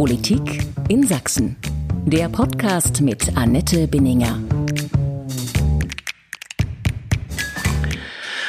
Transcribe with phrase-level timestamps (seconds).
[0.00, 1.56] Politik in Sachsen.
[2.06, 4.38] Der Podcast mit Annette Binninger.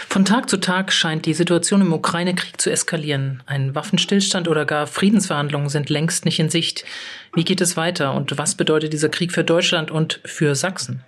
[0.08, 3.44] Von Tag zu Tag scheint die Situation im Ukraine-Krieg zu eskalieren.
[3.48, 6.86] Ein Waffenstillstand oder gar Friedensverhandlungen sind längst nicht in Sicht.
[7.34, 11.04] Wie geht es weiter und was bedeutet dieser Krieg für Deutschland und für Sachsen?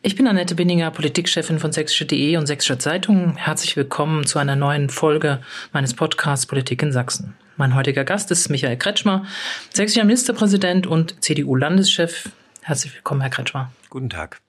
[0.00, 3.36] Ich bin Annette Binninger, Politikchefin von sächsische.de und Sächsische Zeitung.
[3.36, 5.42] Herzlich willkommen zu einer neuen Folge
[5.74, 7.34] meines Podcasts Politik in Sachsen.
[7.56, 9.26] Mein heutiger Gast ist Michael Kretschmer,
[9.72, 12.30] sächsischer Ministerpräsident und CDU-Landeschef.
[12.62, 13.70] Herzlich willkommen, Herr Kretschmer.
[13.90, 14.40] Guten Tag.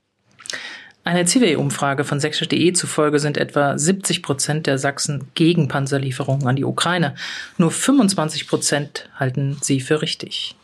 [1.04, 6.64] Einer CW-Umfrage von sächsische.de zufolge sind etwa 70 Prozent der Sachsen gegen Panzerlieferungen an die
[6.64, 7.16] Ukraine.
[7.58, 10.56] Nur 25 Prozent halten sie für richtig.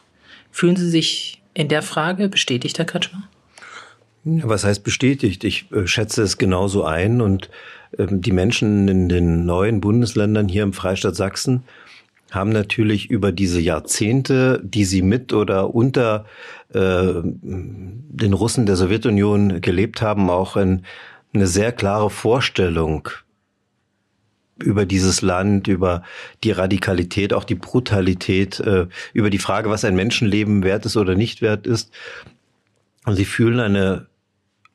[0.50, 3.28] Fühlen Sie sich in der Frage bestätigt, Herr Kretschmer?
[4.23, 5.44] Was heißt bestätigt?
[5.44, 7.50] Ich äh, schätze es genauso ein und
[7.98, 11.64] ähm, die Menschen in den neuen Bundesländern hier im Freistaat Sachsen
[12.32, 16.26] haben natürlich über diese Jahrzehnte, die sie mit oder unter
[16.74, 20.86] äh, den Russen der Sowjetunion gelebt haben, auch ein,
[21.34, 23.09] eine sehr klare Vorstellung
[24.62, 26.03] über dieses Land, über
[26.44, 31.16] die Radikalität, auch die Brutalität, äh, über die Frage, was ein Menschenleben wert ist oder
[31.16, 31.92] nicht wert ist.
[33.06, 34.08] Und sie fühlen eine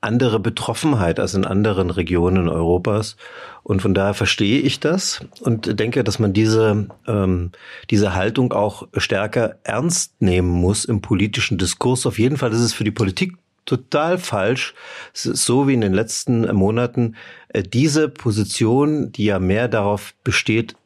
[0.04, 3.16] andere Betroffenheit als in anderen Regionen Europas.
[3.62, 7.50] Und von daher verstehe ich das und denke, dass man diese, ähm,
[7.90, 12.06] diese Haltung auch stärker ernst nehmen muss im politischen Diskurs.
[12.06, 14.74] Auf jeden Fall ist es für die Politik total falsch,
[15.14, 17.16] so wie in den letzten Monaten,
[17.48, 20.76] äh, diese Position, die ja mehr darauf besteht,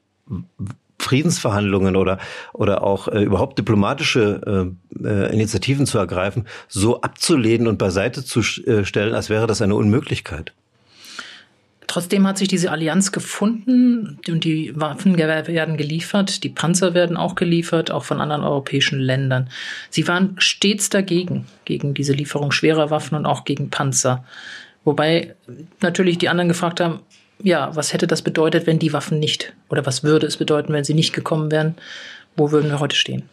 [1.09, 2.19] Friedensverhandlungen oder
[2.53, 4.69] oder auch äh, überhaupt diplomatische
[5.03, 9.63] äh, äh, Initiativen zu ergreifen, so abzulehnen und beiseite zu äh, stellen, als wäre das
[9.63, 10.53] eine Unmöglichkeit.
[11.89, 17.35] Trotzdem hat sich diese Allianz gefunden und die Waffen werden geliefert, die Panzer werden auch
[17.35, 19.49] geliefert, auch von anderen europäischen Ländern.
[19.89, 24.23] Sie waren stets dagegen, gegen diese Lieferung schwerer Waffen und auch gegen Panzer.
[24.85, 25.35] Wobei
[25.81, 27.01] natürlich die anderen gefragt haben,
[27.43, 30.85] ja, was hätte das bedeutet, wenn die Waffen nicht, oder was würde es bedeuten, wenn
[30.85, 31.75] sie nicht gekommen wären?
[32.37, 33.29] Wo würden wir heute stehen?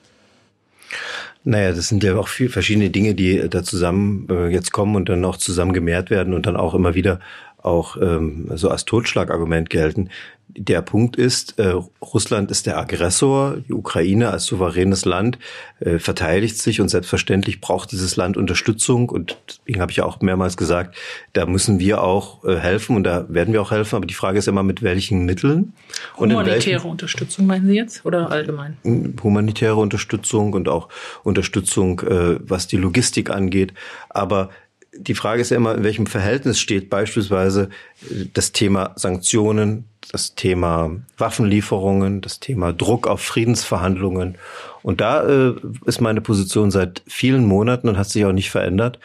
[1.43, 5.09] Naja, das sind ja auch viele verschiedene Dinge, die da zusammen äh, jetzt kommen und
[5.09, 7.19] dann auch zusammen gemehrt werden und dann auch immer wieder
[7.61, 10.09] auch ähm, so als Totschlagargument gelten.
[10.57, 15.37] Der Punkt ist, äh, Russland ist der Aggressor, die Ukraine als souveränes Land
[15.81, 20.21] äh, verteidigt sich und selbstverständlich braucht dieses Land Unterstützung und deswegen habe ich ja auch
[20.21, 20.95] mehrmals gesagt,
[21.33, 24.39] da müssen wir auch äh, helfen und da werden wir auch helfen, aber die Frage
[24.39, 25.73] ist immer, mit welchen Mitteln.
[26.15, 28.77] Und humanitäre welchen, Unterstützung meinen Sie jetzt oder allgemein?
[29.21, 30.87] Humanitäre Unterstützung und auch
[31.23, 33.73] Unterstützung, äh, was die Logistik angeht,
[34.09, 34.51] aber
[34.97, 37.69] die Frage ist ja immer, in welchem Verhältnis steht beispielsweise
[38.09, 44.37] äh, das Thema Sanktionen, das Thema Waffenlieferungen, das Thema Druck auf Friedensverhandlungen.
[44.83, 48.99] Und da äh, ist meine Position seit vielen Monaten und hat sich auch nicht verändert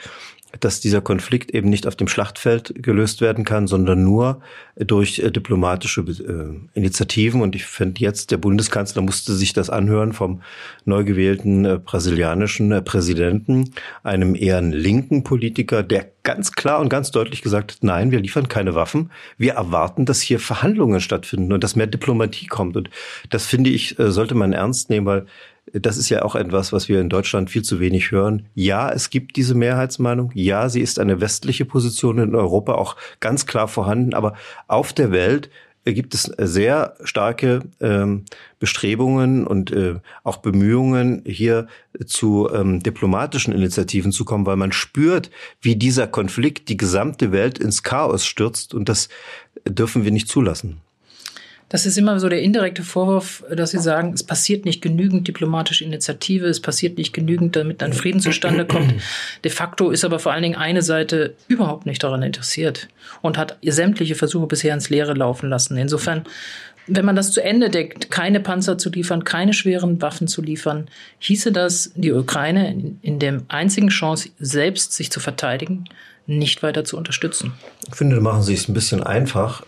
[0.58, 4.40] dass dieser Konflikt eben nicht auf dem Schlachtfeld gelöst werden kann, sondern nur
[4.76, 7.40] durch äh, diplomatische äh, Initiativen.
[7.40, 10.42] Und ich finde jetzt, der Bundeskanzler musste sich das anhören vom
[10.84, 13.72] neu gewählten äh, brasilianischen Präsidenten,
[14.02, 18.48] einem eher linken Politiker, der ganz klar und ganz deutlich gesagt hat, nein, wir liefern
[18.48, 19.10] keine Waffen.
[19.38, 22.76] Wir erwarten, dass hier Verhandlungen stattfinden und dass mehr Diplomatie kommt.
[22.76, 22.90] Und
[23.30, 25.26] das finde ich, sollte man ernst nehmen, weil
[25.72, 28.46] das ist ja auch etwas, was wir in Deutschland viel zu wenig hören.
[28.54, 30.30] Ja, es gibt diese Mehrheitsmeinung.
[30.34, 34.14] Ja, sie ist eine westliche Position in Europa auch ganz klar vorhanden.
[34.14, 34.34] Aber
[34.66, 35.50] auf der Welt
[35.84, 38.24] gibt es sehr starke ähm,
[38.58, 41.68] Bestrebungen und äh, auch Bemühungen, hier
[42.06, 47.58] zu ähm, diplomatischen Initiativen zu kommen, weil man spürt, wie dieser Konflikt die gesamte Welt
[47.58, 48.74] ins Chaos stürzt.
[48.74, 49.08] Und das
[49.66, 50.80] dürfen wir nicht zulassen.
[51.70, 55.84] Das ist immer so der indirekte Vorwurf, dass Sie sagen, es passiert nicht genügend diplomatische
[55.84, 58.92] Initiative, es passiert nicht genügend, damit ein Frieden zustande kommt.
[59.44, 62.88] De facto ist aber vor allen Dingen eine Seite überhaupt nicht daran interessiert
[63.22, 65.76] und hat sämtliche Versuche bisher ins Leere laufen lassen.
[65.76, 66.24] Insofern,
[66.88, 70.88] wenn man das zu Ende deckt, keine Panzer zu liefern, keine schweren Waffen zu liefern,
[71.20, 75.84] hieße das, die Ukraine in der einzigen Chance, selbst sich zu verteidigen,
[76.26, 77.52] nicht weiter zu unterstützen.
[77.88, 79.62] Ich finde, da machen Sie es ein bisschen einfach.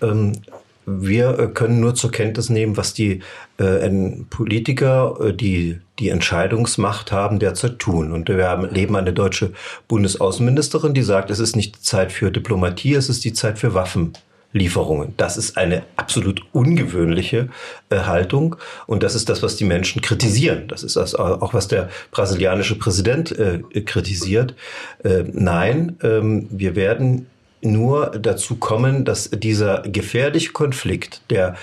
[0.87, 3.21] Wir äh, können nur zur Kenntnis nehmen, was die
[3.59, 3.91] äh,
[4.31, 8.13] Politiker, äh, die die Entscheidungsmacht haben, derzeit tun.
[8.13, 9.53] Und wir haben, leben eine deutsche
[9.87, 15.15] Bundesaußenministerin, die sagt, es ist nicht Zeit für Diplomatie, es ist die Zeit für Waffenlieferungen.
[15.17, 17.51] Das ist eine absolut ungewöhnliche
[17.91, 18.57] äh, Haltung
[18.89, 20.67] und das ist das, was die Menschen kritisieren.
[20.67, 24.57] Das ist das auch, was der brasilianische Präsident äh, kritisiert.
[25.05, 27.27] Äh, nein, ähm, wir werden
[27.63, 31.57] nur dazu kommen, dass dieser gefährliche Konflikt, der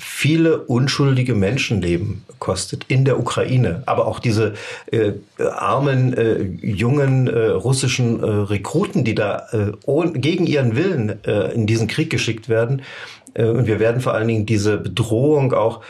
[0.00, 3.82] viele unschuldige Menschenleben kostet in der Ukraine.
[3.84, 4.54] Aber auch diese
[4.90, 11.52] äh, armen, äh, jungen äh, russischen äh, Rekruten, die da äh, gegen ihren Willen äh,
[11.52, 12.82] in diesen Krieg geschickt werden.
[13.32, 15.82] Und wir werden vor allen Dingen diese Bedrohung auch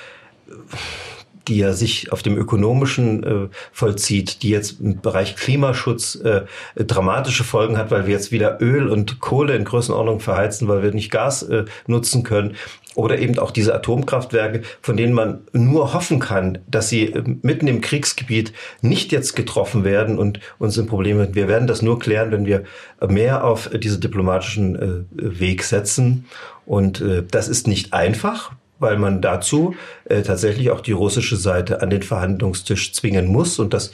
[1.51, 6.43] die ja sich auf dem ökonomischen äh, vollzieht, die jetzt im Bereich Klimaschutz äh,
[6.77, 10.93] dramatische Folgen hat, weil wir jetzt wieder Öl und Kohle in Größenordnung verheizen, weil wir
[10.93, 12.55] nicht Gas äh, nutzen können.
[12.95, 17.67] Oder eben auch diese Atomkraftwerke, von denen man nur hoffen kann, dass sie äh, mitten
[17.67, 21.35] im Kriegsgebiet nicht jetzt getroffen werden und uns in Probleme.
[21.35, 22.63] Wir werden das nur klären, wenn wir
[23.09, 26.27] mehr auf diese diplomatischen äh, Weg setzen.
[26.65, 31.81] Und äh, das ist nicht einfach, weil man dazu äh, tatsächlich auch die russische Seite
[31.83, 33.61] an den Verhandlungstisch zwingen muss.
[33.61, 33.93] Und das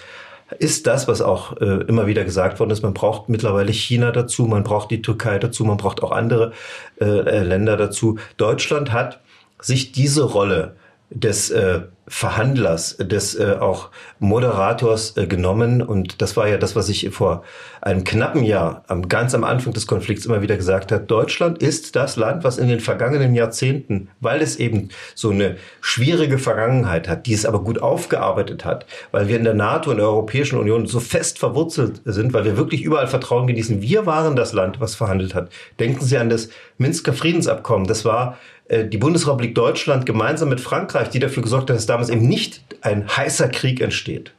[0.59, 2.83] ist das, was auch äh, immer wieder gesagt worden ist.
[2.83, 6.53] Man braucht mittlerweile China dazu, man braucht die Türkei dazu, man braucht auch andere
[7.01, 8.19] äh, äh Länder dazu.
[8.37, 9.21] Deutschland hat
[9.61, 10.77] sich diese Rolle
[11.11, 15.83] des äh, Verhandlers, des äh, auch Moderators äh, genommen.
[15.83, 17.43] Und das war ja das, was ich vor
[17.81, 21.05] einem knappen Jahr, am, ganz am Anfang des Konflikts immer wieder gesagt habe.
[21.05, 26.39] Deutschland ist das Land, was in den vergangenen Jahrzehnten, weil es eben so eine schwierige
[26.39, 30.07] Vergangenheit hat, die es aber gut aufgearbeitet hat, weil wir in der NATO und der
[30.07, 33.83] Europäischen Union so fest verwurzelt sind, weil wir wirklich überall Vertrauen genießen.
[33.83, 35.51] Wir waren das Land, was verhandelt hat.
[35.81, 37.89] Denken Sie an das Minsker Friedensabkommen.
[37.89, 38.39] Das war
[38.71, 43.07] die Bundesrepublik Deutschland gemeinsam mit Frankreich, die dafür gesorgt hat, dass damals eben nicht ein
[43.09, 44.33] heißer Krieg entsteht.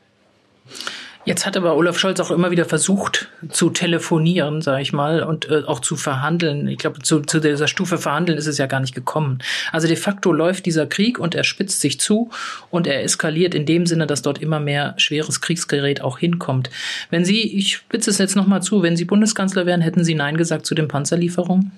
[1.28, 5.50] Jetzt hat aber Olaf Scholz auch immer wieder versucht zu telefonieren, sage ich mal, und
[5.50, 6.70] äh, auch zu verhandeln.
[6.70, 9.40] Ich glaube, zu, zu dieser Stufe verhandeln ist es ja gar nicht gekommen.
[9.74, 12.30] Also de facto läuft dieser Krieg und er spitzt sich zu
[12.70, 16.70] und er eskaliert in dem Sinne, dass dort immer mehr schweres Kriegsgerät auch hinkommt.
[17.10, 20.38] Wenn Sie, ich spitze es jetzt nochmal zu, wenn Sie Bundeskanzler wären, hätten Sie Nein
[20.38, 21.74] gesagt zu den Panzerlieferungen?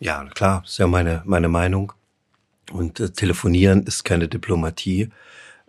[0.00, 1.92] Ja, klar, ist ja meine, meine Meinung.
[2.72, 5.10] Und äh, telefonieren ist keine Diplomatie.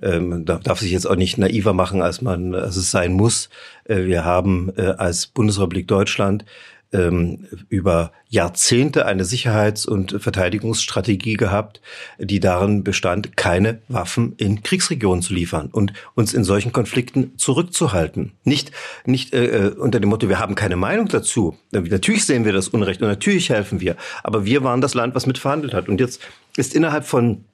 [0.02, 3.50] Ähm, darf, darf sich jetzt auch nicht naiver machen, als man, als es sein muss.
[3.86, 6.46] Äh, wir haben äh, als Bundesrepublik Deutschland
[6.92, 11.82] ähm, über Jahrzehnte eine Sicherheits- und Verteidigungsstrategie gehabt,
[12.18, 18.34] die darin bestand, keine Waffen in Kriegsregionen zu liefern und uns in solchen Konflikten zurückzuhalten.
[18.44, 18.72] Nicht,
[19.06, 21.58] nicht äh, äh unter dem Motto, wir haben keine Meinung dazu.
[21.72, 25.26] Natürlich sehen wir das Unrecht und natürlich helfen wir, aber wir waren das Land, was
[25.26, 25.90] mitverhandelt hat.
[25.90, 26.22] Und jetzt
[26.58, 27.46] ist innerhalb von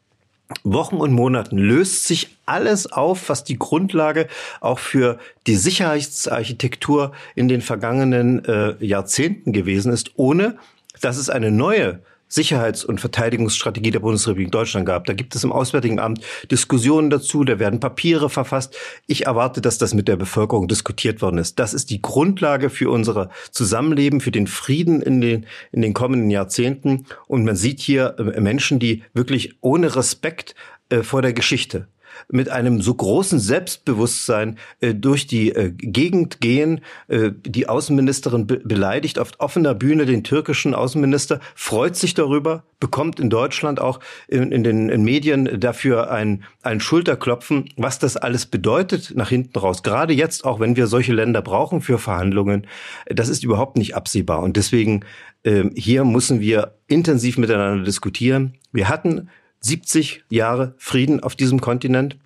[0.63, 4.27] Wochen und Monaten löst sich alles auf, was die Grundlage
[4.61, 10.57] auch für die Sicherheitsarchitektur in den vergangenen äh, Jahrzehnten gewesen ist, ohne
[11.01, 15.05] dass es eine neue Sicherheits- und Verteidigungsstrategie der Bundesrepublik Deutschland gab.
[15.05, 18.75] Da gibt es im Auswärtigen Amt Diskussionen dazu, da werden Papiere verfasst.
[19.07, 21.59] Ich erwarte, dass das mit der Bevölkerung diskutiert worden ist.
[21.59, 26.29] Das ist die Grundlage für unser Zusammenleben, für den Frieden in den, in den kommenden
[26.29, 27.05] Jahrzehnten.
[27.27, 30.55] Und man sieht hier äh, Menschen, die wirklich ohne Respekt
[30.89, 31.87] äh, vor der Geschichte
[32.29, 36.81] mit einem so großen Selbstbewusstsein äh, durch die äh, Gegend gehen.
[37.07, 43.19] Äh, die Außenministerin be beleidigt auf offener Bühne den türkischen Außenminister, freut sich darüber, bekommt
[43.19, 48.45] in Deutschland auch in, in den in Medien dafür ein, ein Schulterklopfen, was das alles
[48.45, 49.83] bedeutet nach hinten raus.
[49.83, 52.67] Gerade jetzt auch, wenn wir solche Länder brauchen für Verhandlungen,
[53.07, 54.41] das ist überhaupt nicht absehbar.
[54.41, 55.05] Und deswegen
[55.43, 58.55] äh, hier müssen wir intensiv miteinander diskutieren.
[58.71, 59.29] Wir hatten
[59.65, 62.17] 70 Jahre Frieden auf diesem Kontinent.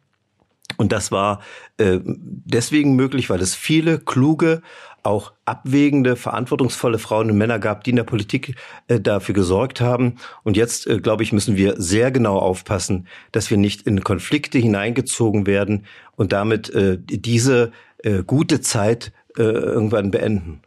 [0.77, 1.41] Und das war
[1.77, 4.61] äh, deswegen möglich, weil es viele kluge,
[5.01, 8.55] auch abwägende, verantwortungsvolle Frauen und Männer gab, die in der Politik
[8.87, 10.17] äh, dafür gesorgt haben.
[10.43, 14.57] Und jetzt, äh, glaube ich, müssen wir sehr genau aufpassen, dass wir nicht in Konflikte
[14.57, 15.85] hineingezogen werden
[16.17, 17.71] und damit äh, diese
[18.03, 20.61] äh, gute Zeit äh, irgendwann beenden.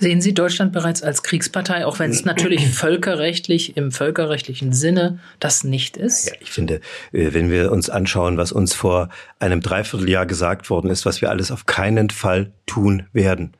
[0.00, 5.64] Sehen Sie Deutschland bereits als Kriegspartei, auch wenn es natürlich völkerrechtlich, im völkerrechtlichen Sinne das
[5.64, 6.28] nicht ist?
[6.28, 6.80] Ja, ich finde,
[7.12, 9.08] äh, wenn wir uns anschauen, was uns vor
[9.40, 13.54] einem Dreivierteljahr gesagt worden ist, was wir alles auf keinen Fall tun werden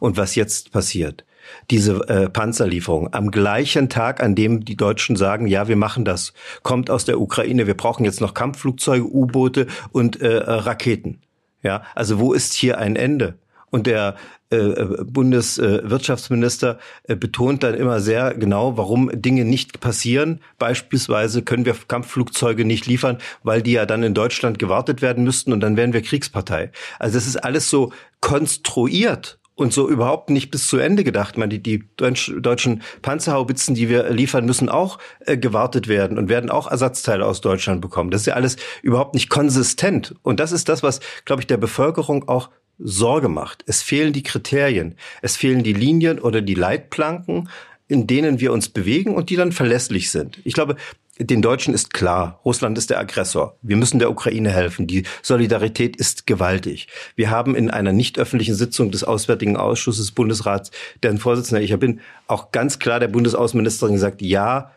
[0.00, 1.24] und was jetzt passiert,
[1.70, 6.34] diese äh, Panzerlieferung am gleichen Tag, an dem die Deutschen sagen, ja, wir machen das,
[6.62, 11.22] kommt aus der Ukraine, wir brauchen jetzt noch Kampfflugzeuge, U-Boote und äh, Raketen.
[11.62, 13.38] Ja, also wo ist hier ein Ende?
[13.70, 20.40] Und der äh, äh, Bundeswirtschaftsminister äh, betont dann immer sehr genau, warum Dinge nicht passieren.
[20.58, 25.52] Beispielsweise können wir Kampfflugzeuge nicht liefern, weil die ja dann in Deutschland gewartet werden müssten
[25.52, 26.70] und dann wären wir Kriegspartei.
[26.98, 31.36] Also das ist alles so konstruiert und so überhaupt nicht bis zu Ende gedacht.
[31.36, 36.48] Meine, die, die deutschen Panzerhaubitzen, die wir liefern, müssen auch äh, gewartet werden und werden
[36.48, 38.10] auch Ersatzteile aus Deutschland bekommen.
[38.10, 40.14] Das ist ja alles überhaupt nicht konsistent.
[40.22, 43.64] Und das ist das, was, glaube ich, der Bevölkerung auch Sorge macht.
[43.66, 47.48] Es fehlen die Kriterien, es fehlen die Linien oder die Leitplanken,
[47.88, 50.38] in denen wir uns bewegen und die dann verlässlich sind.
[50.44, 50.76] Ich glaube,
[51.18, 53.56] den Deutschen ist klar, Russland ist der Aggressor.
[53.60, 54.86] Wir müssen der Ukraine helfen.
[54.86, 56.86] Die Solidarität ist gewaltig.
[57.16, 60.70] Wir haben in einer nicht öffentlichen Sitzung des Auswärtigen Ausschusses des Bundesrats,
[61.02, 64.70] deren Vorsitzender ich bin, auch ganz klar der Bundesaußenministerin gesagt, ja,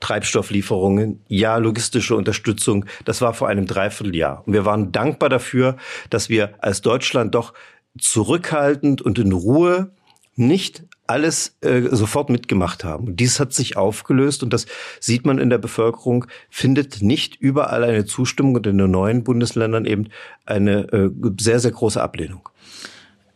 [0.00, 2.86] Treibstofflieferungen, ja, logistische Unterstützung.
[3.04, 4.42] Das war vor einem Dreivierteljahr.
[4.46, 5.76] Und wir waren dankbar dafür,
[6.10, 7.54] dass wir als Deutschland doch
[7.98, 9.92] zurückhaltend und in Ruhe
[10.34, 13.16] nicht alles äh, sofort mitgemacht haben.
[13.16, 14.66] dies hat sich aufgelöst und das
[14.98, 19.84] sieht man in der Bevölkerung, findet nicht überall eine Zustimmung und in den neuen Bundesländern
[19.84, 20.08] eben
[20.46, 22.48] eine äh, sehr, sehr große Ablehnung.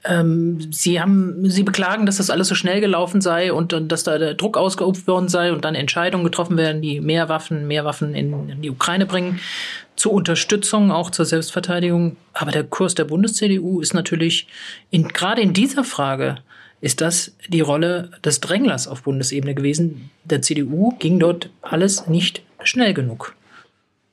[0.06, 4.04] Ähm, Sie haben, Sie beklagen, dass das alles so schnell gelaufen sei und, und dass
[4.04, 7.84] da der Druck ausgeübt worden sei und dann Entscheidungen getroffen werden, die mehr Waffen, mehr
[7.84, 9.40] Waffen in, in die Ukraine bringen,
[9.96, 12.16] zur Unterstützung, auch zur Selbstverteidigung.
[12.34, 14.46] Aber der Kurs der Bundes-CDU ist natürlich
[14.90, 16.36] in, gerade in dieser Frage
[16.80, 20.10] ist das die Rolle des Dränglers auf Bundesebene gewesen.
[20.24, 23.34] Der CDU ging dort alles nicht schnell genug.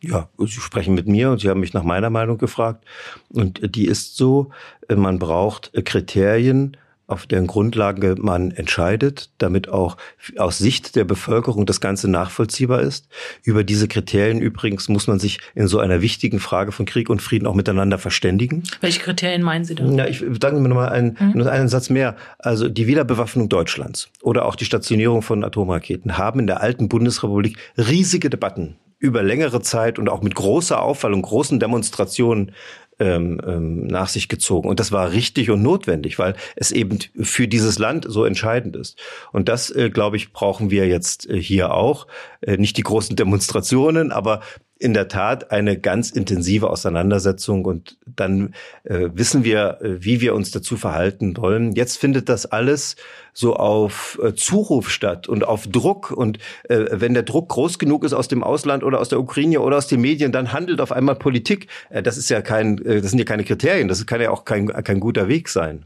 [0.03, 2.85] Ja, Sie sprechen mit mir und Sie haben mich nach meiner Meinung gefragt.
[3.29, 4.49] Und die ist so,
[4.93, 9.97] man braucht Kriterien, auf deren Grundlage man entscheidet, damit auch
[10.37, 13.07] aus Sicht der Bevölkerung das Ganze nachvollziehbar ist.
[13.43, 17.21] Über diese Kriterien übrigens muss man sich in so einer wichtigen Frage von Krieg und
[17.21, 18.63] Frieden auch miteinander verständigen.
[18.79, 19.85] Welche Kriterien meinen Sie da?
[19.85, 21.45] Ja, ich danke mir nochmal einen, mhm.
[21.45, 22.15] einen Satz mehr.
[22.39, 27.57] Also die Wiederbewaffnung Deutschlands oder auch die Stationierung von Atomraketen haben in der alten Bundesrepublik
[27.77, 32.53] riesige Debatten über längere Zeit und auch mit großer Auffall und großen Demonstrationen
[32.99, 34.69] ähm, ähm, nach sich gezogen.
[34.69, 38.97] Und das war richtig und notwendig, weil es eben für dieses Land so entscheidend ist.
[39.33, 42.07] Und das, äh, glaube ich, brauchen wir jetzt äh, hier auch.
[42.39, 44.39] Äh, nicht die großen Demonstrationen, aber
[44.79, 48.53] in der Tat eine ganz intensive Auseinandersetzung und dann
[48.83, 51.73] äh, wissen wir, äh, wie wir uns dazu verhalten wollen.
[51.73, 52.95] Jetzt findet das alles
[53.33, 56.39] so auf äh, Zuruf statt und auf Druck und
[56.69, 59.77] äh, wenn der Druck groß genug ist aus dem Ausland oder aus der Ukraine oder
[59.77, 61.67] aus den Medien, dann handelt auf einmal Politik.
[61.89, 64.43] Äh, das ist ja kein, äh, das sind ja keine Kriterien, das kann ja auch
[64.43, 65.83] kein, kein guter Weg sein.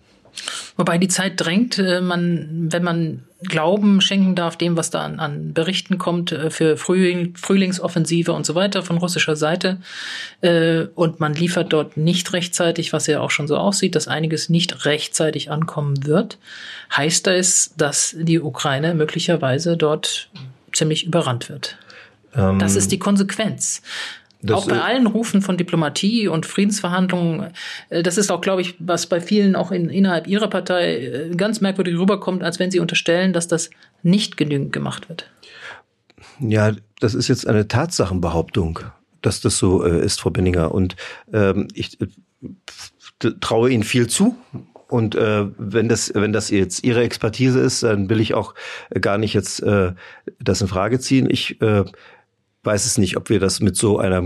[0.78, 5.20] Wobei die Zeit drängt, äh, man, wenn man Glauben schenken darf dem, was da an,
[5.20, 9.78] an Berichten kommt äh, für Frühling, Frühlingsoffensive und so weiter von russischer Seite.
[10.42, 14.50] Äh, und man liefert dort nicht rechtzeitig, was ja auch schon so aussieht, dass einiges
[14.50, 16.38] nicht rechtzeitig ankommen wird,
[16.96, 20.30] heißt das, dass die Ukraine möglicherweise dort
[20.74, 21.78] ziemlich überrannt wird.
[22.36, 23.82] Ähm, das ist die Konsequenz.
[24.48, 27.52] Das, auch bei allen Rufen von Diplomatie und Friedensverhandlungen,
[27.90, 31.36] äh, das ist auch, glaube ich, was bei vielen auch in, innerhalb ihrer Partei äh,
[31.36, 33.70] ganz merkwürdig rüberkommt, als wenn sie unterstellen, dass das
[34.04, 35.30] nicht genügend gemacht wird.
[36.40, 38.80] Ja, das ist jetzt eine Tatsachenbehauptung,
[39.22, 40.74] dass das so äh, ist, Frau Benninger.
[40.74, 40.96] Und
[41.34, 41.98] ähm, ich
[43.40, 44.36] traue Ihnen viel zu.
[44.90, 48.54] Und äh, wenn das, wenn das jetzt Ihre Expertise ist, dann will ich auch
[49.02, 49.94] gar nicht jetzt äh,
[50.40, 51.30] das in Frage ziehen.
[51.30, 51.84] Ich äh,
[52.64, 54.22] weiß es nicht, ob wir das mit so einer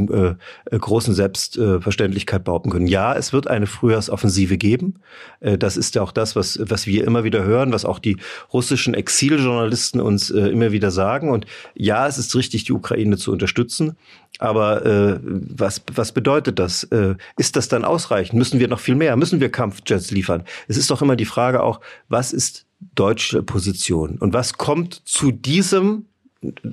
[0.71, 2.87] äh, großen Selbstverständlichkeit behaupten können.
[2.87, 4.95] Ja, es wird eine Frühjahrsoffensive geben.
[5.39, 8.17] Äh, das ist ja auch das, was, was wir immer wieder hören, was auch die
[8.51, 11.29] russischen Exiljournalisten uns äh, immer wieder sagen.
[11.29, 11.45] Und
[11.75, 13.95] ja, es ist richtig, die Ukraine zu unterstützen.
[14.39, 16.83] Aber äh, was, was bedeutet das?
[16.85, 18.37] Äh, ist das dann ausreichend?
[18.37, 19.15] Müssen wir noch viel mehr?
[19.17, 20.43] Müssen wir Kampfjets liefern?
[20.67, 24.17] Es ist doch immer die Frage auch, was ist deutsche Position?
[24.17, 26.05] Und was kommt zu diesem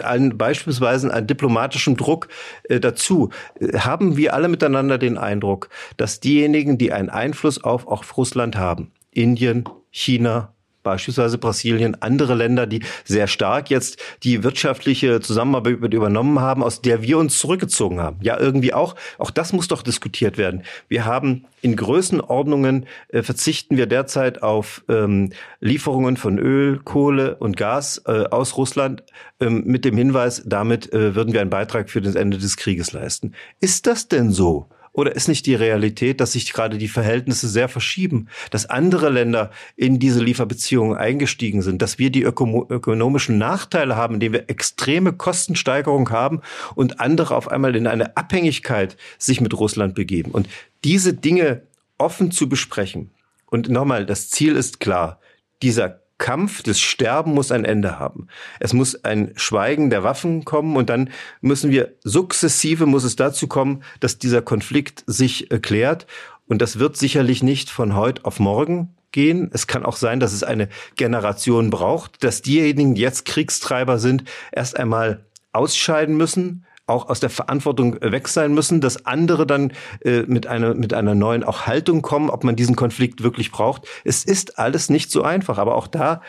[0.02, 2.28] einen, beispielsweise einen diplomatischen Druck
[2.64, 3.30] äh, dazu.
[3.76, 8.92] Haben wir alle miteinander den Eindruck, dass diejenigen, die einen Einfluss auf, auf Russland haben,
[9.10, 16.62] Indien, China, beispielsweise Brasilien, andere Länder, die sehr stark jetzt die wirtschaftliche Zusammenarbeit übernommen haben,
[16.62, 18.18] aus der wir uns zurückgezogen haben.
[18.22, 18.94] Ja, irgendwie auch.
[19.18, 20.62] Auch das muss doch diskutiert werden.
[20.88, 25.30] Wir haben in Größenordnungen äh, verzichten wir derzeit auf ähm,
[25.60, 29.02] Lieferungen von Öl, Kohle und Gas äh, aus Russland
[29.40, 32.92] ähm, mit dem Hinweis, damit äh, würden wir einen Beitrag für das Ende des Krieges
[32.92, 33.32] leisten.
[33.60, 34.68] Ist das denn so?
[34.92, 39.50] Oder ist nicht die Realität, dass sich gerade die Verhältnisse sehr verschieben, dass andere Länder
[39.76, 46.10] in diese Lieferbeziehungen eingestiegen sind, dass wir die ökonomischen Nachteile haben, indem wir extreme Kostensteigerung
[46.10, 46.40] haben
[46.74, 50.30] und andere auf einmal in eine Abhängigkeit sich mit Russland begeben?
[50.32, 50.48] Und
[50.84, 51.62] diese Dinge
[51.98, 53.10] offen zu besprechen.
[53.46, 55.20] Und nochmal, das Ziel ist klar.
[55.62, 58.26] Dieser Kampf, das Sterben muss ein Ende haben.
[58.60, 61.10] Es muss ein Schweigen der Waffen kommen und dann
[61.40, 66.06] müssen wir sukzessive muss es dazu kommen, dass dieser Konflikt sich erklärt.
[66.46, 69.50] Und das wird sicherlich nicht von heute auf morgen gehen.
[69.52, 74.24] Es kann auch sein, dass es eine Generation braucht, dass diejenigen, die jetzt Kriegstreiber sind,
[74.52, 79.72] erst einmal ausscheiden müssen, auch aus der Verantwortung weg sein müssen, dass andere dann
[80.04, 83.86] äh, mit einer mit einer neuen auch Haltung kommen, ob man diesen Konflikt wirklich braucht.
[84.04, 86.22] Es ist alles nicht so einfach, aber auch da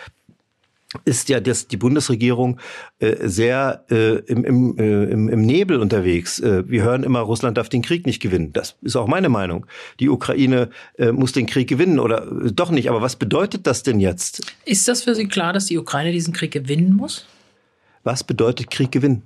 [1.06, 2.60] ist ja dass die Bundesregierung
[2.98, 6.40] äh, sehr äh, im, im, äh, im, im Nebel unterwegs.
[6.40, 8.54] Äh, wir hören immer, Russland darf den Krieg nicht gewinnen.
[8.54, 9.68] Das ist auch meine Meinung.
[10.00, 12.90] Die Ukraine äh, muss den Krieg gewinnen oder äh, doch nicht.
[12.90, 14.52] Aber was bedeutet das denn jetzt?
[14.66, 17.28] Ist das für Sie klar, dass die Ukraine diesen Krieg gewinnen muss?
[18.04, 19.24] Was bedeutet Krieg gewinnen?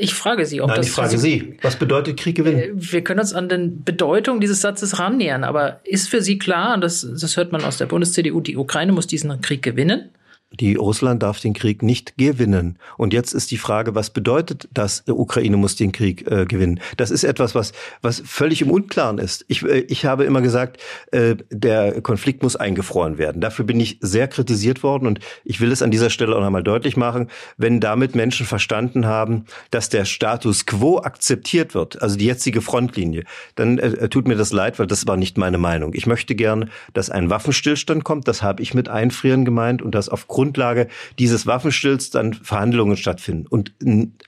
[0.00, 0.86] Ich frage Sie, ob Nein, das.
[0.86, 1.56] ich frage Sie.
[1.60, 2.58] Was bedeutet Krieg gewinnen?
[2.60, 6.74] Äh, Wir können uns an den Bedeutung dieses Satzes rannähern, aber ist für Sie klar,
[6.74, 10.10] und das, das hört man aus der Bundes-CDU, die Ukraine muss diesen Krieg gewinnen?
[10.50, 12.78] Die Russland darf den Krieg nicht gewinnen.
[12.96, 16.80] Und jetzt ist die Frage, was bedeutet das, Ukraine muss den Krieg äh, gewinnen?
[16.96, 19.44] Das ist etwas, was, was völlig im Unklaren ist.
[19.48, 20.80] Ich, äh, ich habe immer gesagt,
[21.12, 23.42] äh, der Konflikt muss eingefroren werden.
[23.42, 26.62] Dafür bin ich sehr kritisiert worden und ich will es an dieser Stelle auch nochmal
[26.62, 27.28] deutlich machen,
[27.58, 33.24] wenn damit Menschen verstanden haben, dass der Status quo akzeptiert wird, also die jetzige Frontlinie,
[33.54, 35.92] dann äh, tut mir das leid, weil das war nicht meine Meinung.
[35.92, 40.08] Ich möchte gern, dass ein Waffenstillstand kommt, das habe ich mit Einfrieren gemeint und dass
[40.08, 40.86] aufgrund Grundlage
[41.18, 43.44] dieses Waffenstills dann Verhandlungen stattfinden.
[43.48, 43.72] Und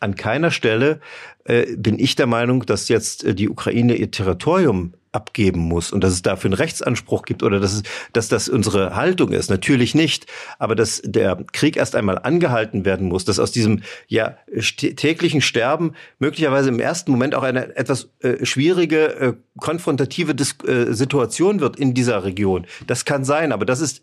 [0.01, 0.99] an keiner Stelle
[1.45, 6.03] äh, bin ich der Meinung, dass jetzt äh, die Ukraine ihr Territorium abgeben muss und
[6.03, 9.51] dass es dafür einen Rechtsanspruch gibt oder dass, es, dass das unsere Haltung ist.
[9.51, 10.27] Natürlich nicht.
[10.59, 14.37] Aber dass der Krieg erst einmal angehalten werden muss, dass aus diesem ja
[14.77, 20.93] täglichen Sterben möglicherweise im ersten Moment auch eine etwas äh, schwierige, äh, konfrontative Dis äh,
[20.93, 22.67] Situation wird in dieser Region.
[22.89, 24.03] Das kann sein, aber das ist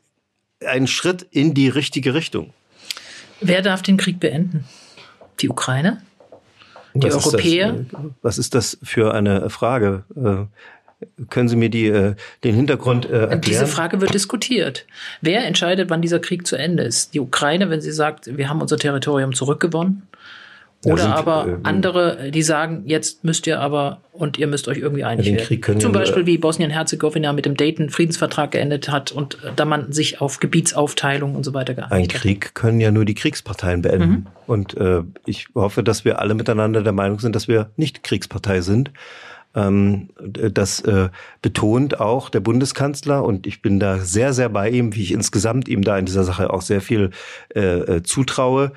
[0.66, 2.54] ein Schritt in die richtige Richtung.
[3.42, 4.66] Wer darf den Krieg beenden?
[5.40, 6.02] Die Ukraine?
[6.94, 7.76] Die was Europäer?
[7.76, 10.04] Ist das, was ist das für eine Frage?
[11.30, 13.42] Können Sie mir die, den Hintergrund erklären?
[13.42, 14.88] Diese Frage wird diskutiert.
[15.22, 17.14] Wer entscheidet, wann dieser Krieg zu Ende ist?
[17.14, 20.08] Die Ukraine, wenn sie sagt, wir haben unser Territorium zurückgewonnen?
[20.86, 24.78] Oder sind, aber äh, andere, die sagen, jetzt müsst ihr aber und ihr müsst euch
[24.78, 25.80] irgendwie einig werden.
[25.80, 31.36] Zum Beispiel wie Bosnien-Herzegowina mit dem Dayton-Friedensvertrag geendet hat und da man sich auf Gebietsaufteilung
[31.36, 34.10] und so weiter geeinigt Ein Krieg können ja nur die Kriegsparteien beenden.
[34.10, 34.28] Mhm.
[34.46, 38.62] Und äh, ich hoffe, dass wir alle miteinander der Meinung sind, dass wir nicht Kriegspartei
[38.62, 38.92] sind.
[39.56, 41.10] Ähm, das äh,
[41.42, 45.68] betont auch der Bundeskanzler und ich bin da sehr, sehr bei ihm, wie ich insgesamt
[45.68, 47.10] ihm da in dieser Sache auch sehr viel
[47.50, 48.74] äh, zutraue.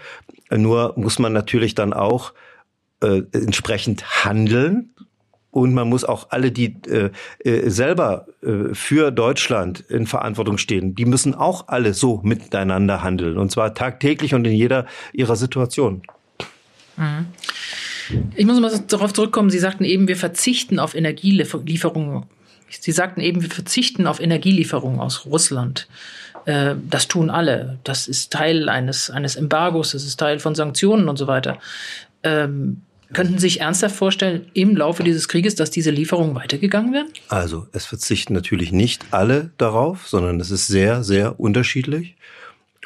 [0.51, 2.33] Nur muss man natürlich dann auch
[3.01, 4.91] äh, entsprechend handeln.
[5.53, 7.11] Und man muss auch alle, die äh,
[7.41, 13.37] äh, selber äh, für Deutschland in Verantwortung stehen, die müssen auch alle so miteinander handeln.
[13.37, 16.03] Und zwar tagtäglich und in jeder ihrer Situation.
[16.97, 17.27] Mhm.
[18.37, 19.51] Ich muss mal darauf zurückkommen.
[19.51, 22.27] Sie sagten eben, wir verzichten auf Energielieferungen.
[22.71, 25.89] Sie sagten eben, wir verzichten auf Energielieferungen aus Russland.
[26.45, 27.79] Äh, das tun alle.
[27.85, 31.59] Das ist Teil eines, eines Embargos, das ist Teil von Sanktionen und so weiter.
[32.23, 37.09] Ähm, könnten Sie sich ernsthaft vorstellen, im Laufe dieses Krieges, dass diese Lieferungen weitergegangen werden?
[37.29, 42.17] Also, es verzichten natürlich nicht alle darauf, sondern es ist sehr, sehr unterschiedlich.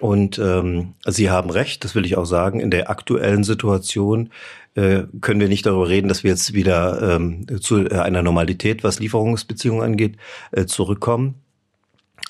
[0.01, 4.31] Und ähm, Sie haben recht, das will ich auch sagen, in der aktuellen Situation
[4.75, 8.99] äh, können wir nicht darüber reden, dass wir jetzt wieder ähm, zu einer Normalität, was
[8.99, 10.17] Lieferungsbeziehungen angeht,
[10.51, 11.37] äh, zurückkommen.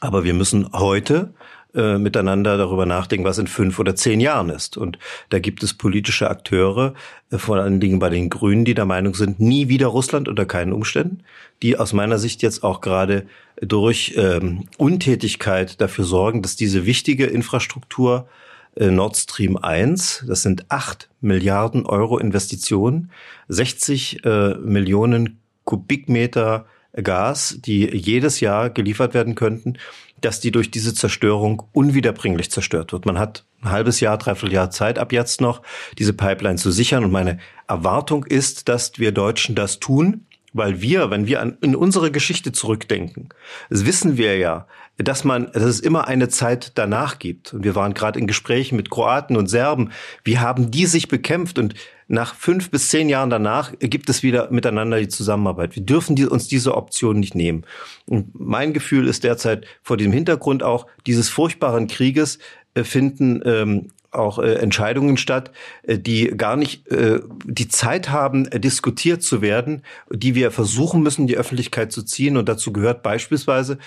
[0.00, 1.32] Aber wir müssen heute
[1.74, 4.76] äh, miteinander darüber nachdenken, was in fünf oder zehn Jahren ist.
[4.76, 4.98] Und
[5.30, 6.94] da gibt es politische Akteure,
[7.30, 10.46] äh, vor allen Dingen bei den Grünen, die der Meinung sind, nie wieder Russland unter
[10.46, 11.24] keinen Umständen,
[11.62, 13.26] die aus meiner Sicht jetzt auch gerade
[13.60, 18.28] durch ähm, Untätigkeit dafür sorgen, dass diese wichtige Infrastruktur
[18.76, 23.10] äh, Nord Stream 1, das sind acht Milliarden Euro Investitionen,
[23.48, 26.66] 60 äh, Millionen Kubikmeter
[27.02, 29.78] Gas, die jedes Jahr geliefert werden könnten,
[30.24, 33.06] dass die durch diese Zerstörung unwiederbringlich zerstört wird.
[33.06, 35.62] Man hat ein halbes Jahr, dreiviertel Jahr Zeit ab jetzt noch,
[35.98, 37.04] diese Pipeline zu sichern.
[37.04, 41.76] Und meine Erwartung ist, dass wir Deutschen das tun, weil wir, wenn wir an, in
[41.76, 43.28] unsere Geschichte zurückdenken,
[43.68, 47.52] wissen wir ja, dass man, dass es immer eine Zeit danach gibt.
[47.52, 49.90] Und wir waren gerade in Gesprächen mit Kroaten und Serben.
[50.22, 51.58] Wie haben die sich bekämpft?
[51.58, 51.74] Und
[52.06, 55.74] nach fünf bis zehn Jahren danach gibt es wieder miteinander die Zusammenarbeit.
[55.74, 57.64] Wir dürfen die, uns diese Option nicht nehmen.
[58.06, 62.38] Und mein Gefühl ist derzeit vor dem Hintergrund auch dieses furchtbaren Krieges
[62.74, 65.50] äh, finden ähm, auch äh, Entscheidungen statt,
[65.82, 71.02] äh, die gar nicht äh, die Zeit haben, äh, diskutiert zu werden, die wir versuchen
[71.02, 72.36] müssen, die Öffentlichkeit zu ziehen.
[72.36, 73.78] Und dazu gehört beispielsweise,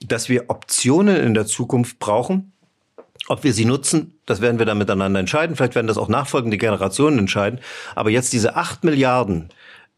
[0.00, 2.52] dass wir Optionen in der Zukunft brauchen.
[3.28, 5.56] Ob wir sie nutzen, das werden wir dann miteinander entscheiden.
[5.56, 7.60] Vielleicht werden das auch nachfolgende Generationen entscheiden.
[7.94, 9.48] Aber jetzt diese acht Milliarden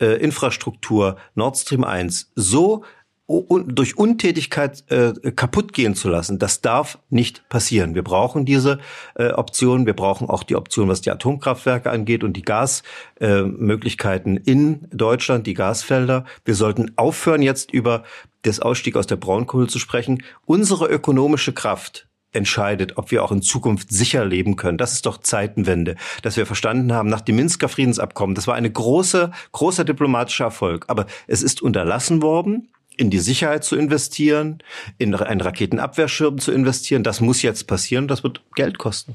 [0.00, 2.84] äh, Infrastruktur Nord Stream 1 so
[3.28, 7.94] durch Untätigkeit äh, kaputt gehen zu lassen, das darf nicht passieren.
[7.94, 8.78] Wir brauchen diese
[9.16, 9.84] äh, Option.
[9.84, 15.46] Wir brauchen auch die Option, was die Atomkraftwerke angeht und die Gasmöglichkeiten äh, in Deutschland,
[15.46, 16.24] die Gasfelder.
[16.46, 18.04] Wir sollten aufhören, jetzt über
[18.42, 20.22] das Ausstieg aus der Braunkohle zu sprechen.
[20.46, 24.78] Unsere ökonomische Kraft entscheidet, ob wir auch in Zukunft sicher leben können.
[24.78, 28.70] Das ist doch Zeitenwende, dass wir verstanden haben, nach dem Minsker Friedensabkommen, das war eine
[28.70, 30.84] große, großer diplomatischer Erfolg.
[30.88, 34.58] Aber es ist unterlassen worden, in die Sicherheit zu investieren,
[34.98, 37.02] in einen Raketenabwehrschirm zu investieren.
[37.02, 38.08] Das muss jetzt passieren.
[38.08, 39.14] Das wird Geld kosten.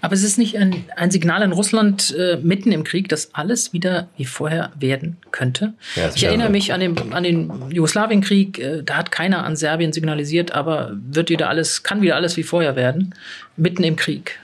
[0.00, 3.72] Aber es ist nicht ein, ein Signal an Russland äh, mitten im Krieg, dass alles
[3.72, 5.74] wieder wie vorher werden könnte.
[5.96, 8.58] Ja, ich erinnere mich an den, an den Jugoslawienkrieg.
[8.58, 12.44] Äh, da hat keiner an Serbien signalisiert, aber wird wieder alles, kann wieder alles wie
[12.44, 13.14] vorher werden,
[13.56, 14.38] mitten im Krieg.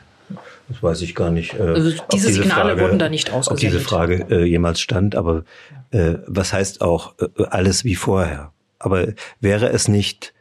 [0.68, 1.55] Das weiß ich gar nicht.
[1.55, 3.74] Äh, also diese, diese Signale Frage, wurden da nicht ausgesendet.
[3.74, 5.44] Ob diese Frage äh, jemals stand, aber
[5.90, 8.54] äh, was heißt auch äh, alles wie vorher?
[8.85, 10.35] Aber wäre es nicht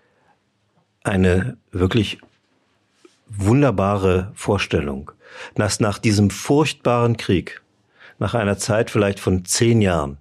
[1.01, 2.17] eine wirklich
[3.29, 5.11] wunderbare Vorstellung,
[5.55, 7.61] dass nach diesem furchtbaren Krieg,
[8.19, 10.17] nach einer Zeit vielleicht von zehn Jahren,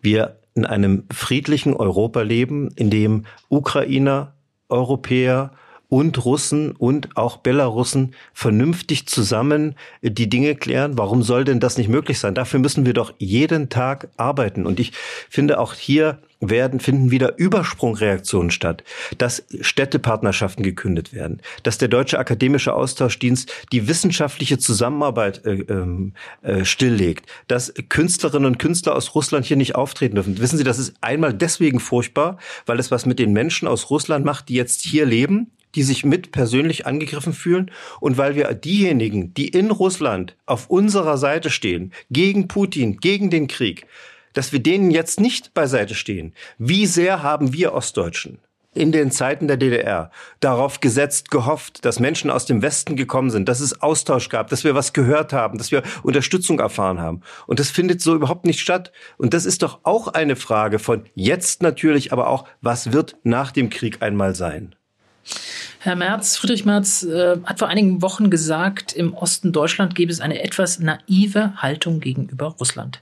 [0.00, 4.34] wir in einem friedlichen Europa leben, in dem Ukrainer,
[4.68, 5.50] Europäer
[5.88, 10.96] und Russen und auch Belarussen vernünftig zusammen die Dinge klären.
[10.96, 12.36] Warum soll denn das nicht möglich sein?
[12.36, 14.66] Dafür müssen wir doch jeden Tag arbeiten.
[14.66, 14.92] Und ich
[15.28, 18.84] finde auch hier werden, finden wieder Übersprungreaktionen statt,
[19.18, 26.64] dass Städtepartnerschaften gekündet werden, dass der Deutsche Akademische Austauschdienst die wissenschaftliche Zusammenarbeit äh, ähm, äh,
[26.64, 30.38] stilllegt, dass Künstlerinnen und Künstler aus Russland hier nicht auftreten dürfen.
[30.38, 34.24] Wissen Sie, das ist einmal deswegen furchtbar, weil es was mit den Menschen aus Russland
[34.24, 37.70] macht, die jetzt hier leben, die sich mit persönlich angegriffen fühlen
[38.00, 43.46] und weil wir diejenigen, die in Russland auf unserer Seite stehen, gegen Putin, gegen den
[43.46, 43.86] Krieg,
[44.36, 46.34] dass wir denen jetzt nicht beiseite stehen.
[46.58, 48.38] Wie sehr haben wir Ostdeutschen
[48.76, 53.48] in den Zeiten der DDR darauf gesetzt, gehofft, dass Menschen aus dem Westen gekommen sind,
[53.48, 57.22] dass es Austausch gab, dass wir was gehört haben, dass wir Unterstützung erfahren haben.
[57.46, 58.92] Und das findet so überhaupt nicht statt.
[59.16, 63.50] Und das ist doch auch eine Frage von jetzt natürlich, aber auch, was wird nach
[63.50, 64.74] dem Krieg einmal sein?
[65.80, 70.20] Herr Merz, Friedrich Merz äh, hat vor einigen Wochen gesagt, im Osten Deutschland gäbe es
[70.20, 73.00] eine etwas naive Haltung gegenüber Russland.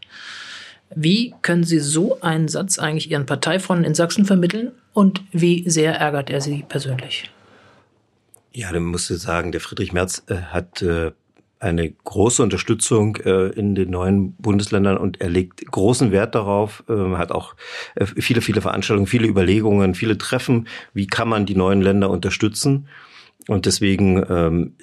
[0.94, 5.94] Wie können Sie so einen Satz eigentlich Ihren Parteifreunden in Sachsen vermitteln und wie sehr
[5.94, 7.30] ärgert er Sie persönlich?
[8.52, 11.10] Ja, dann musst du sagen, der Friedrich Merz äh, hat äh,
[11.58, 17.16] eine große Unterstützung äh, in den neuen Bundesländern und er legt großen Wert darauf, äh,
[17.16, 17.54] hat auch
[17.94, 22.86] äh, viele, viele Veranstaltungen, viele Überlegungen, viele Treffen, wie kann man die neuen Länder unterstützen.
[23.46, 24.74] Und deswegen, ähm,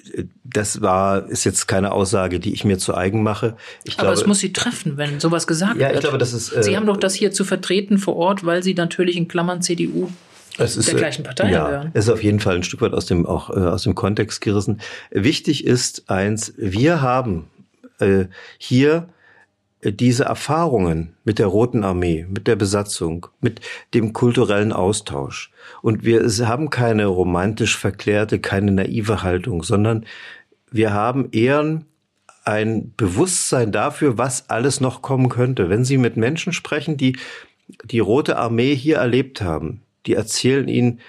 [0.44, 3.56] das war, ist jetzt keine Aussage, die ich mir zu eigen mache.
[3.84, 5.94] Ich Aber glaube, es muss Sie treffen, wenn sowas gesagt ja, wird.
[5.94, 8.62] Ich glaube, das ist, äh, Sie haben doch das hier zu vertreten vor Ort, weil
[8.62, 10.08] Sie natürlich in Klammern CDU
[10.58, 11.90] es ist, der gleichen Partei ja, gehören.
[11.94, 14.40] Es ist auf jeden Fall ein Stück weit aus dem, auch äh, aus dem Kontext
[14.40, 14.80] gerissen.
[15.10, 17.46] Wichtig ist eins, wir haben
[17.98, 18.26] äh,
[18.58, 19.08] hier
[19.84, 23.60] diese Erfahrungen mit der Roten Armee, mit der Besatzung, mit
[23.94, 25.50] dem kulturellen Austausch.
[25.82, 30.06] Und wir haben keine romantisch verklärte, keine naive Haltung, sondern
[30.70, 31.82] wir haben eher
[32.44, 35.68] ein Bewusstsein dafür, was alles noch kommen könnte.
[35.68, 37.18] Wenn Sie mit Menschen sprechen, die
[37.84, 41.00] die Rote Armee hier erlebt haben, die erzählen Ihnen,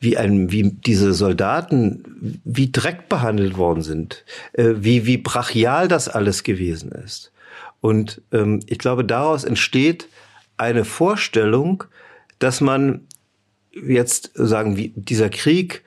[0.00, 6.08] wie ein, wie diese Soldaten wie Dreck behandelt worden sind, äh, wie, wie brachial das
[6.08, 7.32] alles gewesen ist.
[7.80, 10.08] Und ähm, ich glaube, daraus entsteht
[10.56, 11.84] eine Vorstellung,
[12.38, 13.06] dass man
[13.72, 15.84] jetzt sagen, wie dieser Krieg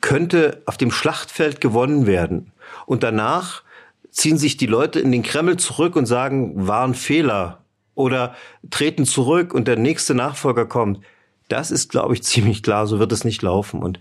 [0.00, 2.52] könnte auf dem Schlachtfeld gewonnen werden.
[2.86, 3.62] Und danach
[4.10, 7.62] ziehen sich die Leute in den Kreml zurück und sagen, war ein Fehler
[7.94, 8.34] oder
[8.70, 11.00] treten zurück und der nächste Nachfolger kommt.
[11.48, 13.82] Das ist, glaube ich, ziemlich klar, so wird es nicht laufen.
[13.82, 13.98] Und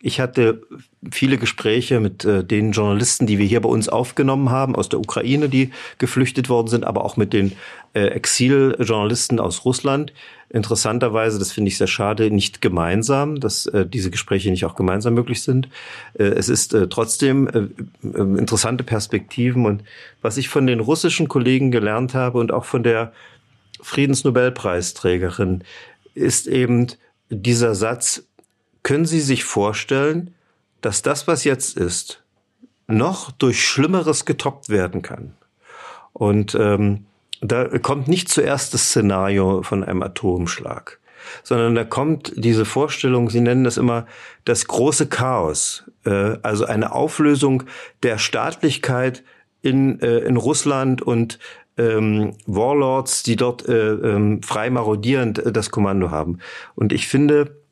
[0.00, 0.62] ich hatte
[1.10, 4.98] viele Gespräche mit äh, den Journalisten, die wir hier bei uns aufgenommen haben, aus der
[4.98, 7.52] Ukraine, die geflüchtet worden sind, aber auch mit den
[7.94, 10.12] äh, Exiljournalisten aus Russland.
[10.48, 15.14] Interessanterweise, das finde ich sehr schade, nicht gemeinsam, dass äh, diese Gespräche nicht auch gemeinsam
[15.14, 15.68] möglich sind.
[16.14, 17.58] Äh, es ist äh, trotzdem äh,
[18.06, 19.82] äh, interessante Perspektiven und
[20.22, 23.12] was ich von den russischen Kollegen gelernt habe und auch von der
[23.80, 25.64] Friedensnobelpreisträgerin
[26.14, 26.86] ist eben
[27.28, 28.24] dieser Satz,
[28.86, 30.32] können Sie sich vorstellen,
[30.80, 32.22] dass das, was jetzt ist,
[32.86, 35.34] noch durch Schlimmeres getoppt werden kann?
[36.12, 37.06] Und ähm,
[37.40, 41.00] da kommt nicht zuerst das Szenario von einem Atomschlag,
[41.42, 44.06] sondern da kommt diese Vorstellung, Sie nennen das immer
[44.44, 47.64] das große Chaos, äh, also eine Auflösung
[48.04, 49.24] der Staatlichkeit
[49.62, 51.40] in, äh, in Russland und
[51.76, 56.38] ähm, Warlords, die dort äh, ähm, frei marodierend äh, das Kommando haben.
[56.76, 57.65] Und ich finde,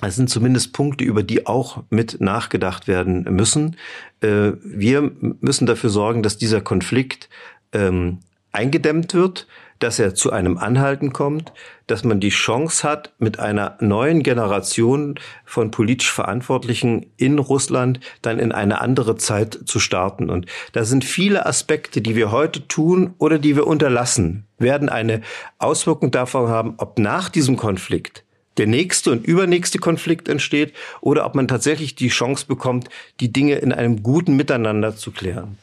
[0.00, 3.76] es sind zumindest Punkte, über die auch mit nachgedacht werden müssen.
[4.20, 7.28] Äh, wir müssen dafür sorgen, dass dieser Konflikt
[7.72, 8.18] ähm,
[8.52, 9.46] eingedämmt wird,
[9.78, 11.52] dass er zu einem Anhalten kommt,
[11.86, 18.38] dass man die Chance hat, mit einer neuen Generation von politisch Verantwortlichen in Russland dann
[18.38, 20.30] in eine andere Zeit zu starten.
[20.30, 25.22] Und da sind viele Aspekte, die wir heute tun oder die wir unterlassen, werden eine
[25.58, 28.24] Auswirkung davon haben, ob nach diesem Konflikt
[28.58, 32.88] der nächste und übernächste Konflikt entsteht oder ob man tatsächlich die Chance bekommt,
[33.20, 35.58] die Dinge in einem guten Miteinander zu klären.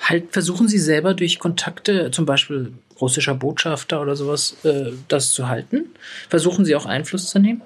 [0.00, 5.48] Halt, versuchen Sie selber durch Kontakte, zum Beispiel russischer Botschafter oder sowas, äh, das zu
[5.48, 5.90] halten?
[6.28, 7.62] Versuchen Sie auch Einfluss zu nehmen?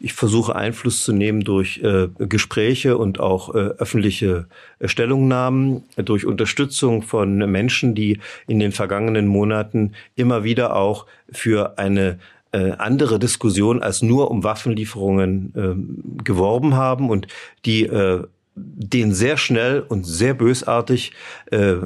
[0.00, 4.46] Ich versuche Einfluss zu nehmen durch äh, Gespräche und auch äh, öffentliche
[4.78, 11.78] äh, Stellungnahmen, durch Unterstützung von Menschen, die in den vergangenen Monaten immer wieder auch für
[11.78, 12.18] eine
[12.52, 17.28] äh, andere Diskussion als nur um Waffenlieferungen äh, geworben haben und
[17.64, 18.24] die äh,
[18.56, 21.12] den sehr schnell und sehr bösartig
[21.50, 21.76] äh,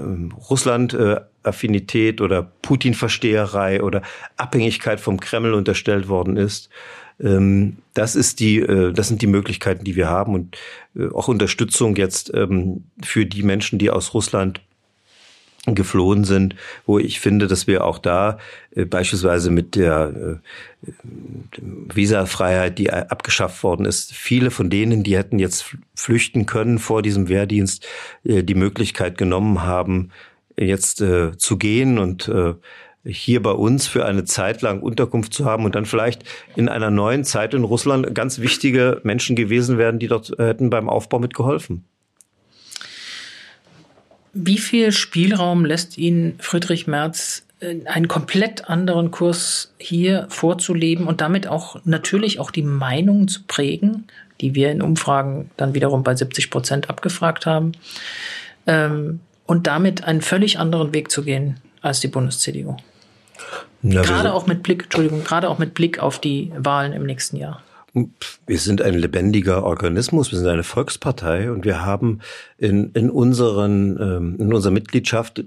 [0.50, 4.02] Russland äh, Affinität oder Putin-Versteherei oder
[4.36, 6.70] Abhängigkeit vom Kreml unterstellt worden ist.
[7.18, 10.56] Ähm, das ist die, äh, das sind die Möglichkeiten, die wir haben und
[10.94, 14.60] äh, auch Unterstützung jetzt ähm, für die Menschen, die aus Russland
[15.66, 16.54] geflohen sind,
[16.86, 18.38] wo ich finde, dass wir auch da
[18.74, 20.40] äh, beispielsweise mit der
[20.86, 20.92] äh,
[21.94, 27.28] Visafreiheit, die abgeschafft worden ist, viele von denen, die hätten jetzt flüchten können vor diesem
[27.28, 27.86] Wehrdienst,
[28.24, 30.10] äh, die Möglichkeit genommen haben,
[30.56, 32.54] jetzt äh, zu gehen und äh,
[33.04, 36.22] hier bei uns für eine Zeit lang Unterkunft zu haben und dann vielleicht
[36.54, 40.88] in einer neuen Zeit in Russland ganz wichtige Menschen gewesen wären, die dort hätten beim
[40.88, 41.84] Aufbau mitgeholfen.
[44.32, 47.44] Wie viel Spielraum lässt Ihnen Friedrich Merz
[47.84, 54.06] einen komplett anderen Kurs hier vorzuleben und damit auch natürlich auch die Meinungen zu prägen,
[54.40, 57.72] die wir in Umfragen dann wiederum bei 70 Prozent abgefragt haben,
[58.66, 62.76] ähm, und damit einen völlig anderen Weg zu gehen als die Bundes-CDU?
[63.82, 67.62] gerade auch mit Blick, Entschuldigung, gerade auch mit Blick auf die Wahlen im nächsten Jahr.
[67.92, 72.20] Wir sind ein lebendiger Organismus, wir sind eine Volkspartei und wir haben
[72.58, 75.44] in, in, unseren, ähm, in unserer Mitgliedschaft,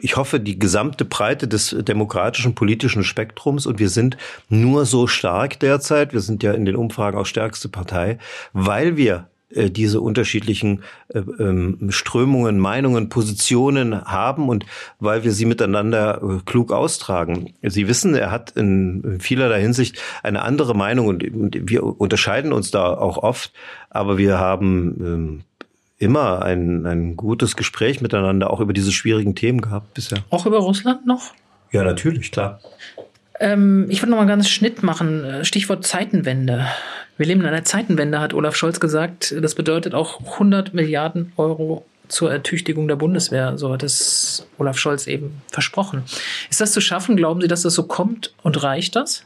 [0.00, 4.16] ich hoffe, die gesamte Breite des demokratischen politischen Spektrums und wir sind
[4.48, 8.18] nur so stark derzeit, wir sind ja in den Umfragen auch stärkste Partei,
[8.52, 14.66] weil wir äh, diese unterschiedlichen äh, ähm, Strömungen, Meinungen, Positionen haben und
[15.00, 17.54] weil wir sie miteinander äh, klug austragen.
[17.62, 21.24] Sie wissen, er hat in vielerlei Hinsicht eine andere Meinung und
[21.70, 23.52] wir unterscheiden uns da auch oft,
[23.90, 25.44] aber wir haben ähm,
[25.98, 30.18] immer ein, ein gutes Gespräch miteinander, auch über diese schwierigen Themen gehabt bisher.
[30.30, 31.32] Auch über Russland noch?
[31.70, 32.60] Ja, natürlich, klar.
[33.42, 35.44] Ähm, ich würde noch mal ganz Schnitt machen.
[35.44, 36.66] Stichwort Zeitenwende.
[37.18, 39.34] Wir leben in einer Zeitenwende, hat Olaf Scholz gesagt.
[39.42, 43.58] Das bedeutet auch 100 Milliarden Euro zur Ertüchtigung der Bundeswehr.
[43.58, 46.04] So hat es Olaf Scholz eben versprochen.
[46.50, 47.16] Ist das zu schaffen?
[47.16, 49.24] Glauben Sie, dass das so kommt und reicht das?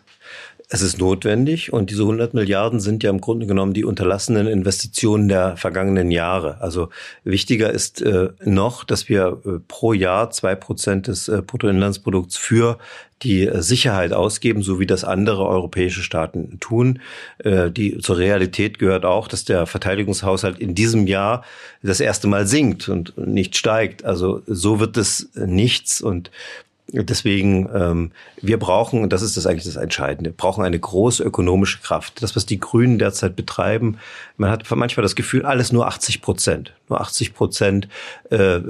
[0.69, 5.29] Es ist notwendig und diese 100 Milliarden sind ja im Grunde genommen die unterlassenen Investitionen
[5.29, 6.61] der vergangenen Jahre.
[6.61, 6.89] Also
[7.23, 12.79] wichtiger ist äh, noch, dass wir äh, pro Jahr zwei Prozent des äh, Bruttoinlandsprodukts für
[13.23, 16.99] die äh, Sicherheit ausgeben, so wie das andere europäische Staaten tun.
[17.39, 21.45] Äh, die zur Realität gehört auch, dass der Verteidigungshaushalt in diesem Jahr
[21.85, 24.05] das erste Mal sinkt und nicht steigt.
[24.05, 26.33] Also so wird es nichts und
[26.93, 31.81] Deswegen, ähm, wir brauchen, und das ist das eigentlich das Entscheidende, brauchen eine große ökonomische
[31.81, 32.23] Kraft.
[32.23, 33.99] Das, was die Grünen derzeit betreiben,
[34.37, 36.75] man hat manchmal das Gefühl, alles nur 80 Prozent.
[36.89, 37.89] Nur 80 Prozent
[38.31, 38.61] äh,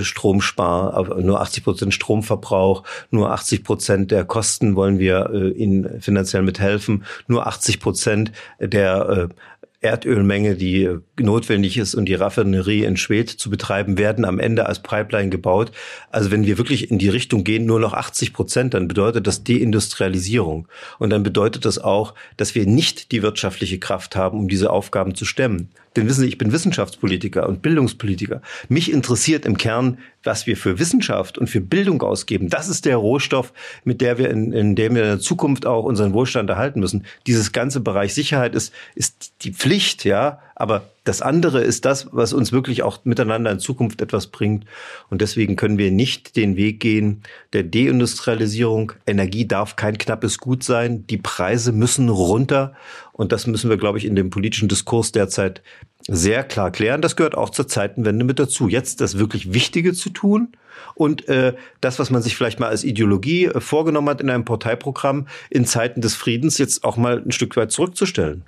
[0.00, 6.42] Stromspar, nur 80 Prozent Stromverbrauch, nur 80 Prozent der Kosten wollen wir äh, ihnen finanziell
[6.42, 9.34] mithelfen, nur 80 Prozent der äh,
[9.82, 10.88] Erdölmenge, die
[11.20, 15.72] notwendig ist, um die Raffinerie in Schwedt zu betreiben, werden am Ende als Pipeline gebaut.
[16.10, 19.42] Also wenn wir wirklich in die Richtung gehen, nur noch 80 Prozent, dann bedeutet das
[19.42, 20.68] Deindustrialisierung.
[20.98, 25.14] Und dann bedeutet das auch, dass wir nicht die wirtschaftliche Kraft haben, um diese Aufgaben
[25.16, 25.68] zu stemmen.
[25.96, 28.40] Denn wissen Sie, ich bin Wissenschaftspolitiker und Bildungspolitiker.
[28.68, 32.48] Mich interessiert im Kern, was wir für Wissenschaft und für Bildung ausgeben.
[32.48, 33.52] Das ist der Rohstoff,
[33.84, 37.04] mit der wir in, in dem wir in der Zukunft auch unseren Wohlstand erhalten müssen.
[37.26, 40.40] Dieses ganze Bereich Sicherheit ist, ist die Pflicht, ja.
[40.54, 44.64] Aber das andere ist das, was uns wirklich auch miteinander in Zukunft etwas bringt.
[45.10, 48.92] Und deswegen können wir nicht den Weg gehen der Deindustrialisierung.
[49.06, 51.04] Energie darf kein knappes Gut sein.
[51.08, 52.74] Die Preise müssen runter.
[53.22, 55.62] Und das müssen wir, glaube ich, in dem politischen Diskurs derzeit
[56.08, 57.02] sehr klar klären.
[57.02, 58.66] Das gehört auch zur Zeitenwende mit dazu.
[58.66, 60.48] Jetzt das wirklich Wichtige zu tun
[60.96, 64.44] und äh, das, was man sich vielleicht mal als Ideologie äh, vorgenommen hat in einem
[64.44, 68.42] Parteiprogramm, in Zeiten des Friedens jetzt auch mal ein Stück weit zurückzustellen.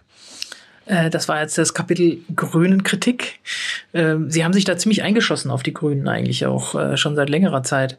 [0.86, 3.40] Äh, das war jetzt das Kapitel Grünen Kritik.
[3.92, 7.30] Ähm, Sie haben sich da ziemlich eingeschossen auf die Grünen eigentlich auch äh, schon seit
[7.30, 7.98] längerer Zeit.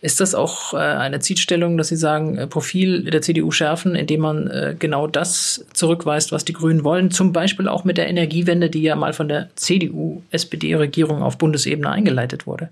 [0.00, 4.76] Ist das auch äh, eine Zielstellung, dass Sie sagen, Profil der CDU schärfen, indem man
[4.78, 7.10] genau das zurückweist, was die Grünen wollen?
[7.10, 12.46] Zum Beispiel auch mit der Energiewende, die ja mal von der CDU-SPD-Regierung auf Bundesebene eingeleitet
[12.46, 12.68] wurde.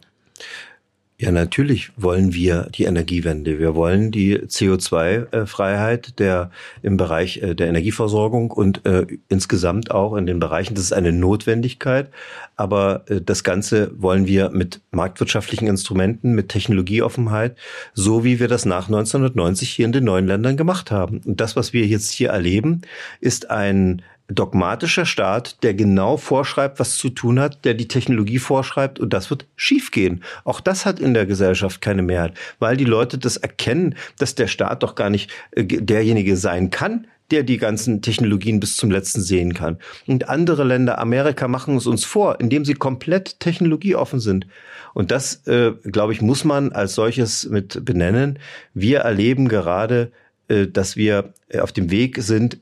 [1.23, 3.61] Ja, natürlich wollen wir die Energiewende.
[3.61, 6.51] Wir wollen die CO2-Freiheit der
[6.83, 10.75] im Bereich äh, der Energieversorgung und äh, insgesamt auch in den Bereichen.
[10.75, 12.11] Das ist eine Notwendigkeit.
[12.57, 17.57] Aber äh, das Ganze wollen wir mit marktwirtschaftlichen Instrumenten, mit Technologieoffenheit,
[17.95, 21.21] so wie wir das nach 1990 hier in den neuen Ländern gemacht haben.
[21.25, 22.83] Und das, was wir jetzt hier erleben,
[23.21, 28.99] ist ein dogmatischer Staat, der genau vorschreibt, was zu tun hat, der die Technologie vorschreibt
[28.99, 30.23] und das wird schiefgehen.
[30.45, 34.47] Auch das hat in der Gesellschaft keine Mehrheit, weil die Leute das erkennen, dass der
[34.47, 39.23] Staat doch gar nicht äh, derjenige sein kann, der die ganzen Technologien bis zum letzten
[39.23, 39.79] sehen kann.
[40.07, 44.47] Und andere Länder, Amerika, machen es uns vor, indem sie komplett technologieoffen sind.
[44.95, 48.39] Und das, äh, glaube ich, muss man als solches mit benennen.
[48.75, 50.13] Wir erleben gerade,
[50.49, 52.59] äh, dass wir äh, auf dem Weg sind,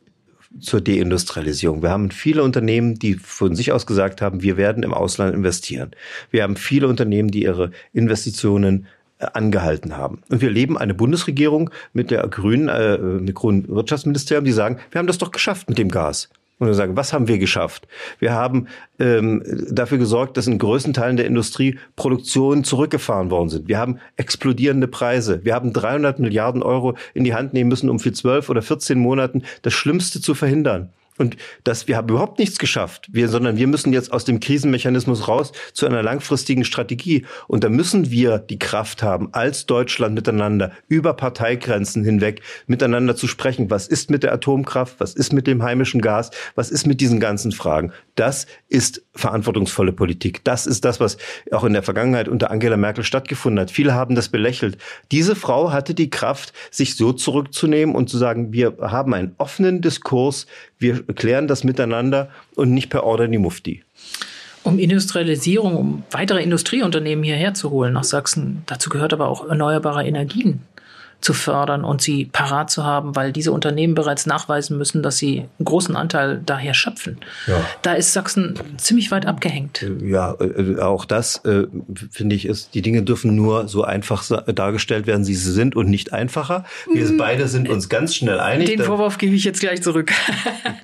[0.59, 1.83] zur Deindustrialisierung.
[1.83, 5.93] Wir haben viele Unternehmen, die von sich aus gesagt haben, wir werden im Ausland investieren.
[6.31, 8.87] Wir haben viele Unternehmen, die ihre Investitionen
[9.19, 10.23] äh, angehalten haben.
[10.29, 14.99] Und wir erleben eine Bundesregierung mit der grünen, äh, mit grünen Wirtschaftsministerium, die sagen, wir
[14.99, 16.29] haben das doch geschafft mit dem Gas.
[16.61, 17.89] Und wir sagen, was haben wir geschafft?
[18.19, 18.69] Wir haben
[18.99, 23.67] ähm, dafür gesorgt, dass in größten Teilen der Industrie Produktionen zurückgefahren worden sind.
[23.67, 25.41] Wir haben explodierende Preise.
[25.43, 28.99] Wir haben 300 Milliarden Euro in die Hand nehmen müssen, um für zwölf oder 14
[28.99, 30.91] Monaten das Schlimmste zu verhindern.
[31.21, 35.29] Und dass wir haben überhaupt nichts geschafft, wir, sondern wir müssen jetzt aus dem Krisenmechanismus
[35.29, 37.27] raus zu einer langfristigen Strategie.
[37.47, 43.29] Und da müssen wir die Kraft haben, als Deutschland miteinander über Parteigrenzen hinweg miteinander zu
[43.29, 43.71] sprechen.
[43.71, 44.97] Was ist mit der Atomkraft?
[44.99, 46.31] Was ist mit dem heimischen Gas?
[46.55, 47.93] Was ist mit diesen ganzen Fragen?
[48.15, 50.43] Das ist verantwortungsvolle Politik.
[50.45, 51.19] Das ist das, was
[51.53, 53.71] auch in der Vergangenheit unter Angela Merkel stattgefunden hat.
[53.71, 54.79] Viele haben das belächelt.
[55.13, 59.83] Diese Frau hatte die Kraft, sich so zurückzunehmen und zu sagen, wir haben einen offenen
[59.83, 60.47] Diskurs,
[60.81, 63.85] wir klären das miteinander und nicht per Order die Mufti.
[64.63, 70.07] Um Industrialisierung, um weitere Industrieunternehmen hierher zu holen nach Sachsen, dazu gehört aber auch erneuerbare
[70.07, 70.61] Energien
[71.21, 75.41] zu fördern und sie parat zu haben, weil diese Unternehmen bereits nachweisen müssen, dass sie
[75.59, 77.19] einen großen Anteil daher schöpfen.
[77.47, 77.65] Ja.
[77.83, 79.85] Da ist Sachsen ziemlich weit abgehängt.
[80.03, 81.67] Ja, äh, auch das äh,
[82.11, 85.89] finde ich ist, die Dinge dürfen nur so einfach dargestellt werden, wie sie sind und
[85.89, 86.65] nicht einfacher.
[86.93, 87.17] Wir hm.
[87.17, 88.69] beide sind uns ganz schnell einig.
[88.69, 90.13] Den Vorwurf gebe ich jetzt gleich zurück.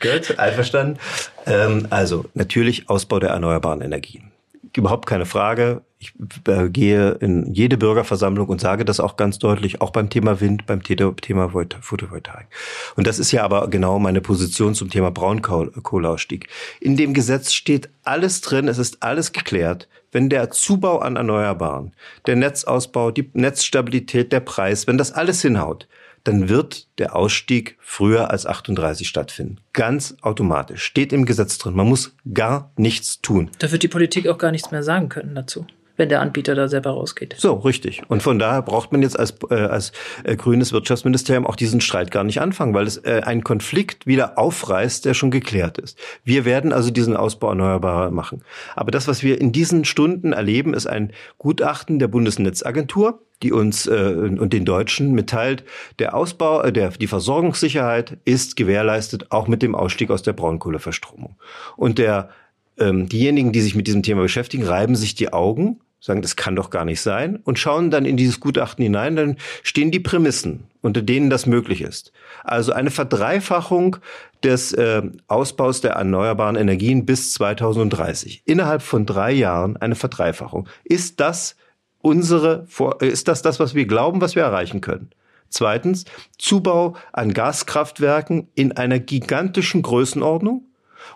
[0.00, 0.98] Gut, einverstanden.
[1.46, 4.32] Ähm, also natürlich Ausbau der erneuerbaren Energien
[4.78, 5.82] überhaupt keine Frage.
[5.98, 6.12] Ich
[6.46, 10.66] äh, gehe in jede Bürgerversammlung und sage das auch ganz deutlich, auch beim Thema Wind,
[10.66, 12.48] beim Thema Photovoltaik.
[12.96, 16.48] Und das ist ja aber genau meine Position zum Thema Braunkohleausstieg.
[16.80, 19.88] In dem Gesetz steht alles drin, es ist alles geklärt.
[20.12, 21.92] Wenn der Zubau an Erneuerbaren,
[22.26, 25.88] der Netzausbau, die Netzstabilität, der Preis, wenn das alles hinhaut,
[26.26, 29.58] dann wird der Ausstieg früher als 38 stattfinden.
[29.72, 30.82] Ganz automatisch.
[30.82, 31.74] Steht im Gesetz drin.
[31.74, 33.50] Man muss gar nichts tun.
[33.58, 36.68] Da wird die Politik auch gar nichts mehr sagen können dazu wenn der Anbieter da
[36.68, 37.34] selber rausgeht.
[37.38, 38.02] So, richtig.
[38.08, 39.92] Und von daher braucht man jetzt als, äh, als
[40.24, 44.38] äh, grünes Wirtschaftsministerium auch diesen Streit gar nicht anfangen, weil es äh, einen Konflikt wieder
[44.38, 45.98] aufreißt, der schon geklärt ist.
[46.24, 48.42] Wir werden also diesen Ausbau erneuerbarer machen.
[48.74, 53.86] Aber das, was wir in diesen Stunden erleben, ist ein Gutachten der Bundesnetzagentur, die uns
[53.86, 55.64] äh, und den Deutschen mitteilt,
[55.98, 61.36] der Ausbau, äh, der, die Versorgungssicherheit ist gewährleistet, auch mit dem Ausstieg aus der Braunkohleverstromung.
[61.76, 62.30] Und der,
[62.78, 66.56] ähm, diejenigen, die sich mit diesem Thema beschäftigen, reiben sich die Augen, sagen, das kann
[66.56, 70.64] doch gar nicht sein und schauen dann in dieses Gutachten hinein, dann stehen die Prämissen,
[70.80, 72.12] unter denen das möglich ist.
[72.44, 73.96] Also eine Verdreifachung
[74.42, 78.42] des äh, Ausbaus der erneuerbaren Energien bis 2030.
[78.44, 80.68] Innerhalb von drei Jahren eine Verdreifachung.
[80.84, 81.56] Ist das
[82.00, 82.66] unsere,
[83.00, 85.10] ist das das, was wir glauben, was wir erreichen können?
[85.48, 86.04] Zweitens,
[86.38, 90.64] Zubau an Gaskraftwerken in einer gigantischen Größenordnung.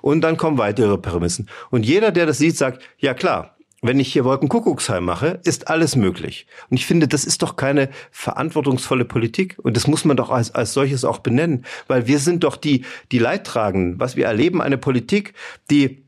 [0.02, 1.48] Und dann kommen weitere Prämissen.
[1.70, 5.96] Und jeder, der das sieht, sagt, ja klar, wenn ich hier Wolkenkuckucksheim mache, ist alles
[5.96, 6.46] möglich.
[6.68, 9.56] Und ich finde, das ist doch keine verantwortungsvolle Politik.
[9.62, 11.64] Und das muss man doch als, als solches auch benennen.
[11.86, 13.98] Weil wir sind doch die, die Leidtragenden.
[13.98, 15.34] Was wir erleben, eine Politik,
[15.70, 16.04] die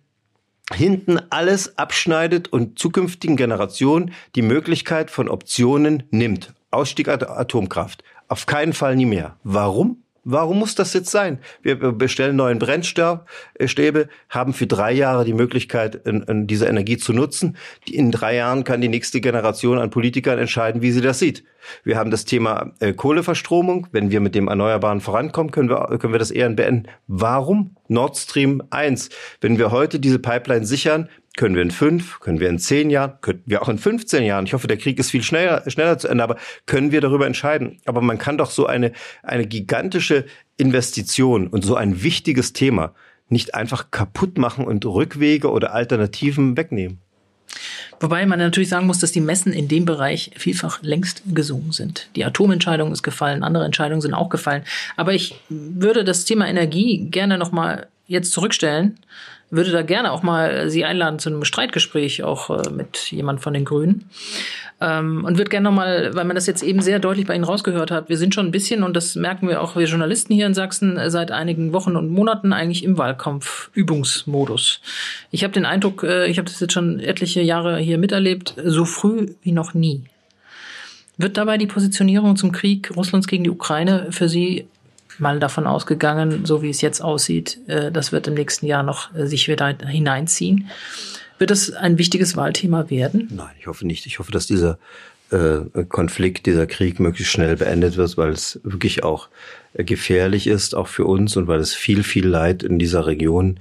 [0.72, 6.52] hinten alles abschneidet und zukünftigen Generationen die Möglichkeit von Optionen nimmt.
[6.70, 8.04] Ausstieg Atomkraft.
[8.28, 9.36] Auf keinen Fall nie mehr.
[9.44, 10.02] Warum?
[10.24, 11.40] Warum muss das jetzt sein?
[11.62, 13.26] Wir bestellen neuen Brennstäbe,
[14.28, 17.56] haben für drei Jahre die Möglichkeit, diese Energie zu nutzen.
[17.90, 21.44] In drei Jahren kann die nächste Generation an Politikern entscheiden, wie sie das sieht.
[21.84, 23.86] Wir haben das Thema äh, Kohleverstromung.
[23.92, 26.88] Wenn wir mit dem Erneuerbaren vorankommen, können wir, können wir das eher beenden.
[27.06, 29.10] Warum Nord Stream 1?
[29.40, 33.14] Wenn wir heute diese Pipeline sichern, können wir in fünf, können wir in zehn Jahren,
[33.20, 34.44] könnten wir auch in 15 Jahren.
[34.44, 37.80] Ich hoffe, der Krieg ist viel schneller, schneller zu Ende, aber können wir darüber entscheiden.
[37.86, 40.26] Aber man kann doch so eine, eine gigantische
[40.58, 42.94] Investition und so ein wichtiges Thema
[43.28, 46.98] nicht einfach kaputt machen und Rückwege oder Alternativen wegnehmen.
[47.98, 52.08] Wobei man natürlich sagen muss, dass die Messen in dem Bereich vielfach längst gesungen sind.
[52.16, 54.64] Die Atomentscheidung ist gefallen, andere Entscheidungen sind auch gefallen.
[54.96, 58.98] Aber ich würde das Thema Energie gerne nochmal jetzt zurückstellen
[59.52, 63.52] würde da gerne auch mal Sie einladen zu einem Streitgespräch, auch äh, mit jemand von
[63.52, 64.08] den Grünen.
[64.80, 67.90] Ähm, und würde gerne nochmal, weil man das jetzt eben sehr deutlich bei Ihnen rausgehört
[67.90, 70.54] hat, wir sind schon ein bisschen, und das merken wir auch wir Journalisten hier in
[70.54, 74.80] Sachsen, äh, seit einigen Wochen und Monaten eigentlich im Wahlkampf-Übungsmodus.
[75.30, 78.86] Ich habe den Eindruck, äh, ich habe das jetzt schon etliche Jahre hier miterlebt, so
[78.86, 80.02] früh wie noch nie.
[81.18, 84.66] Wird dabei die Positionierung zum Krieg Russlands gegen die Ukraine für Sie
[85.18, 89.14] mal davon ausgegangen, so wie es jetzt aussieht, äh, das wird im nächsten Jahr noch
[89.14, 90.68] äh, sich wieder hineinziehen.
[91.38, 93.28] Wird das ein wichtiges Wahlthema werden?
[93.30, 94.06] Nein, ich hoffe nicht.
[94.06, 94.78] Ich hoffe, dass dieser
[95.30, 99.28] äh, Konflikt, dieser Krieg möglichst schnell beendet wird, weil es wirklich auch
[99.74, 103.58] gefährlich ist, auch für uns und weil es viel, viel Leid in dieser Region,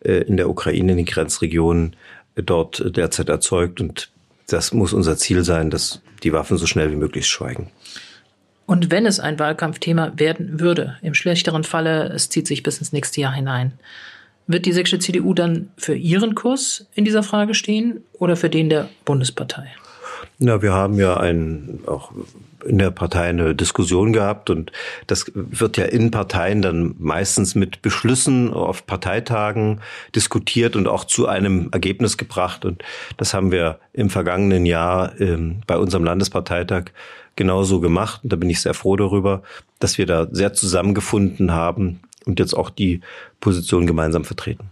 [0.00, 1.96] in der Ukraine, in den Grenzregionen
[2.36, 3.80] dort derzeit erzeugt.
[3.80, 4.10] Und
[4.48, 7.70] das muss unser Ziel sein, dass die Waffen so schnell wie möglich schweigen.
[8.66, 12.92] Und wenn es ein Wahlkampfthema werden würde, im schlechteren Falle, es zieht sich bis ins
[12.92, 13.72] nächste Jahr hinein,
[14.46, 18.68] wird die sächsische CDU dann für ihren Kurs in dieser Frage stehen oder für den
[18.68, 19.68] der Bundespartei?
[20.38, 22.12] Na, wir haben ja ein, auch
[22.64, 24.72] in der Partei eine Diskussion gehabt und
[25.06, 29.80] das wird ja in Parteien dann meistens mit Beschlüssen auf Parteitagen
[30.14, 32.64] diskutiert und auch zu einem Ergebnis gebracht.
[32.64, 32.82] Und
[33.16, 36.86] das haben wir im vergangenen Jahr ähm, bei unserem Landesparteitag
[37.36, 38.20] genauso gemacht.
[38.22, 39.42] Und da bin ich sehr froh darüber,
[39.78, 43.00] dass wir da sehr zusammengefunden haben und jetzt auch die
[43.40, 44.70] Position gemeinsam vertreten.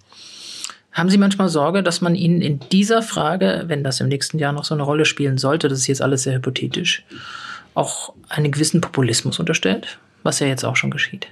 [0.93, 4.53] Haben Sie manchmal Sorge, dass man Ihnen in dieser Frage, wenn das im nächsten Jahr
[4.53, 7.05] noch so eine Rolle spielen sollte, das ist jetzt alles sehr hypothetisch,
[7.75, 11.29] auch einen gewissen Populismus unterstellt, was ja jetzt auch schon geschieht?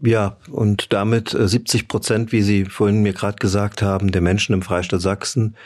[0.00, 4.52] Ja, und damit 70 äh, Prozent, wie Sie vorhin mir gerade gesagt haben, der Menschen
[4.52, 5.56] im Freistaat Sachsen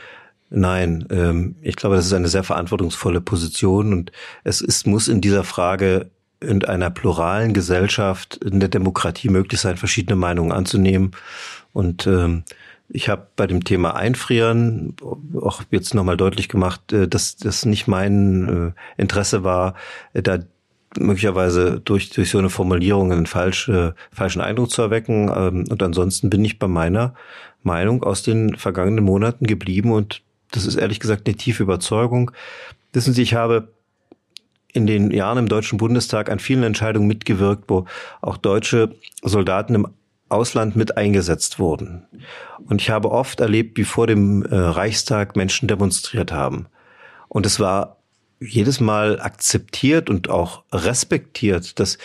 [0.54, 4.12] Nein, ähm, ich glaube, das ist eine sehr verantwortungsvolle Position und
[4.44, 9.78] es ist, muss in dieser Frage in einer pluralen Gesellschaft, in der Demokratie möglich sein,
[9.78, 11.12] verschiedene Meinungen anzunehmen.
[11.72, 12.42] Und ähm,
[12.90, 14.94] ich habe bei dem Thema Einfrieren
[15.40, 19.74] auch jetzt nochmal deutlich gemacht, äh, dass das nicht mein äh, Interesse war,
[20.12, 20.38] äh, da
[20.98, 25.30] möglicherweise durch, durch so eine Formulierung einen falsche, falschen Eindruck zu erwecken.
[25.34, 27.14] Ähm, und ansonsten bin ich bei meiner
[27.62, 30.20] Meinung aus den vergangenen Monaten geblieben und
[30.52, 32.30] das ist ehrlich gesagt eine tiefe Überzeugung.
[32.92, 33.72] Wissen Sie, ich habe
[34.72, 37.86] in den Jahren im Deutschen Bundestag an vielen Entscheidungen mitgewirkt, wo
[38.20, 39.88] auch deutsche Soldaten im
[40.28, 42.06] Ausland mit eingesetzt wurden.
[42.66, 46.66] Und ich habe oft erlebt, wie vor dem äh, Reichstag Menschen demonstriert haben.
[47.28, 47.98] Und es war
[48.40, 51.98] jedes Mal akzeptiert und auch respektiert, dass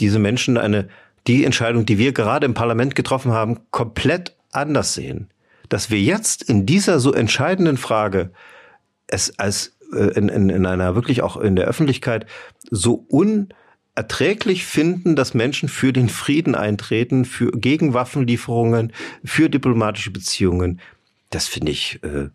[0.00, 0.88] diese Menschen eine,
[1.26, 5.28] die Entscheidung, die wir gerade im Parlament getroffen haben, komplett anders sehen
[5.68, 8.30] dass wir jetzt in dieser so entscheidenden Frage
[9.06, 12.26] es als äh, in, in, in einer wirklich auch in der Öffentlichkeit
[12.70, 18.92] so unerträglich finden, dass Menschen für den Frieden eintreten, für gegen Waffenlieferungen,
[19.24, 20.80] für diplomatische Beziehungen.
[21.30, 22.28] Das finde ich äh,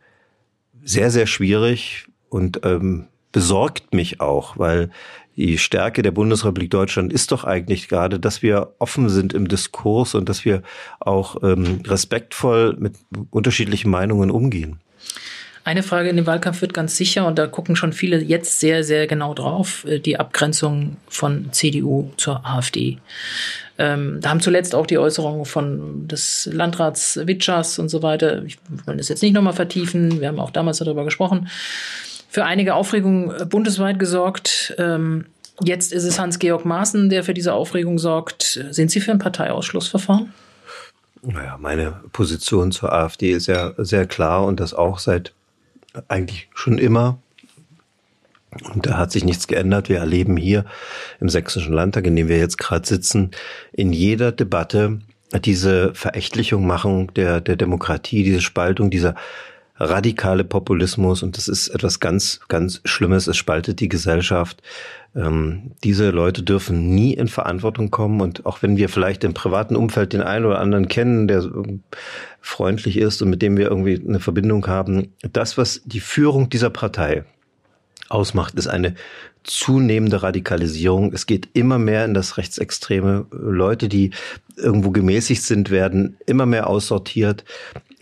[0.84, 4.92] sehr, sehr schwierig und ähm, besorgt mich auch, weil
[5.36, 10.16] die Stärke der Bundesrepublik Deutschland ist doch eigentlich gerade, dass wir offen sind im Diskurs
[10.16, 10.62] und dass wir
[11.00, 12.96] auch ähm, respektvoll mit
[13.32, 14.80] unterschiedlichen Meinungen umgehen.
[15.66, 18.84] Eine Frage in dem Wahlkampf wird ganz sicher, und da gucken schon viele jetzt sehr,
[18.84, 22.98] sehr genau drauf, äh, die Abgrenzung von CDU zur AfD.
[23.80, 28.44] Ähm, da haben zuletzt auch die Äußerungen von des Landrats Witschers und so weiter.
[28.44, 30.20] Ich will das jetzt nicht nochmal vertiefen.
[30.20, 31.50] Wir haben auch damals darüber gesprochen
[32.34, 34.74] für einige Aufregung äh, bundesweit gesorgt.
[34.80, 35.26] Ähm,
[35.64, 38.60] jetzt ist es Hans-Georg Maaßen, der für diese Aufregung sorgt.
[38.72, 40.34] Sind Sie für ein Parteiausschlussverfahren?
[41.22, 45.32] Naja, meine Position zur AfD ist ja sehr klar und das auch seit
[46.08, 47.20] eigentlich schon immer.
[48.74, 49.88] Und da hat sich nichts geändert.
[49.88, 50.66] Wir erleben hier
[51.20, 53.30] im Sächsischen Landtag, in dem wir jetzt gerade sitzen,
[53.72, 55.00] in jeder Debatte
[55.46, 59.16] diese Verächtlichung machen der, der Demokratie, diese Spaltung, dieser
[59.90, 63.28] radikale Populismus und das ist etwas ganz, ganz Schlimmes.
[63.28, 64.62] Es spaltet die Gesellschaft.
[65.16, 69.76] Ähm, diese Leute dürfen nie in Verantwortung kommen und auch wenn wir vielleicht im privaten
[69.76, 71.44] Umfeld den einen oder anderen kennen, der
[72.42, 76.70] freundlich ist und mit dem wir irgendwie eine Verbindung haben, das, was die Führung dieser
[76.70, 77.24] Partei
[78.10, 78.96] ausmacht, ist eine
[79.44, 81.14] zunehmende Radikalisierung.
[81.14, 83.26] Es geht immer mehr in das Rechtsextreme.
[83.32, 84.12] Leute, die
[84.56, 87.44] irgendwo gemäßigt sind, werden immer mehr aussortiert.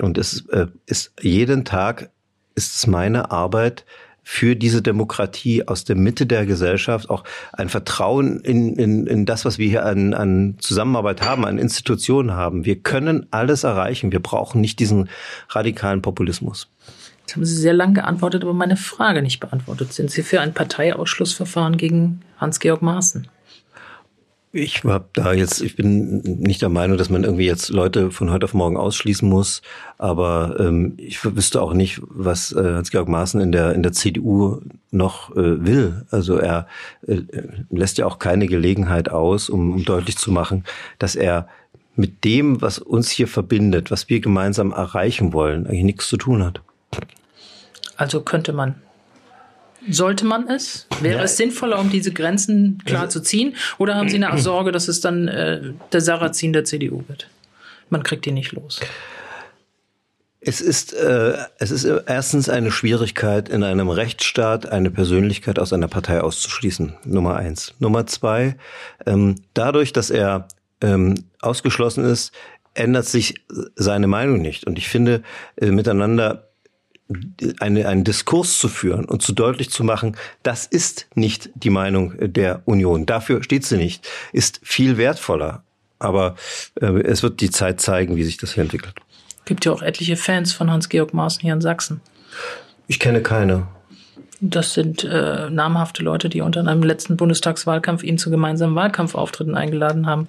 [0.02, 2.10] Und es äh, ist jeden Tag
[2.54, 3.86] ist es meine Arbeit,
[4.24, 7.24] für diese Demokratie aus der Mitte der Gesellschaft auch
[7.54, 12.32] ein Vertrauen in, in, in das, was wir hier an, an Zusammenarbeit haben, an Institutionen
[12.32, 12.64] haben.
[12.64, 14.12] Wir können alles erreichen.
[14.12, 15.10] Wir brauchen nicht diesen
[15.49, 16.70] radikalen Populismus.
[17.32, 19.94] Jetzt haben Sie sehr lang geantwortet, aber meine Frage nicht beantwortet.
[19.94, 23.30] Sind Sie für ein Parteiausschlussverfahren gegen Hans-Georg Maaßen?
[24.52, 28.32] Ich habe da jetzt, ich bin nicht der Meinung, dass man irgendwie jetzt Leute von
[28.32, 29.62] heute auf morgen ausschließen muss,
[29.98, 34.60] aber ähm, ich wüsste auch nicht, was äh, Hans-Georg Maaßen in der in der CDU
[34.90, 36.06] noch äh, will.
[36.12, 36.68] Also er
[37.08, 37.22] äh,
[37.70, 40.66] lässt ja auch keine Gelegenheit aus, um, um deutlich zu machen,
[41.00, 41.48] dass er
[41.96, 46.44] mit dem, was uns hier verbindet, was wir gemeinsam erreichen wollen, eigentlich nichts zu tun
[46.44, 46.62] hat.
[48.02, 48.76] Also könnte man
[49.89, 50.88] sollte man es?
[51.02, 51.24] Wäre ja.
[51.24, 53.56] es sinnvoller, um diese Grenzen klar zu ziehen?
[53.78, 57.28] Oder haben Sie eine Sorge, dass es dann äh, der Sarrazin der CDU wird?
[57.89, 58.80] Man kriegt ihn nicht los.
[60.39, 65.88] Es ist, äh, es ist erstens eine Schwierigkeit, in einem Rechtsstaat eine Persönlichkeit aus einer
[65.88, 66.93] Partei auszuschließen.
[67.06, 67.74] Nummer eins.
[67.80, 68.56] Nummer zwei,
[69.06, 70.47] ähm, dadurch, dass er
[70.82, 72.34] ähm, ausgeschlossen ist,
[72.74, 73.45] ändert sich
[73.76, 74.66] seine Meinung nicht.
[74.66, 75.22] Und ich finde,
[75.58, 76.51] äh, miteinander
[77.59, 82.14] eine, einen Diskurs zu führen und zu deutlich zu machen, das ist nicht die Meinung
[82.20, 83.05] der Union.
[83.05, 84.07] Dafür steht sie nicht.
[84.34, 85.64] Ist viel wertvoller.
[85.99, 86.36] Aber
[86.82, 88.95] äh, es wird die Zeit zeigen, wie sich das hier entwickelt.
[89.45, 92.01] Gibt ja auch etliche Fans von Hans-Georg Maaßen hier in Sachsen.
[92.88, 93.68] Ich kenne keine.
[94.39, 100.07] Das sind äh, namhafte Leute, die unter einem letzten Bundestagswahlkampf ihn zu gemeinsamen Wahlkampfauftritten eingeladen
[100.07, 100.28] haben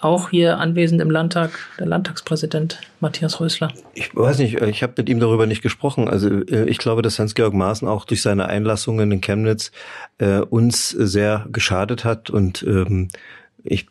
[0.00, 3.72] auch hier anwesend im Landtag, der Landtagspräsident Matthias Rösler.
[3.94, 6.08] Ich weiß nicht, ich habe mit ihm darüber nicht gesprochen.
[6.08, 9.72] Also äh, ich glaube, dass Hans-Georg Maaßen auch durch seine Einlassungen in Chemnitz
[10.18, 13.08] äh, uns sehr geschadet hat und ähm,
[13.64, 13.86] ich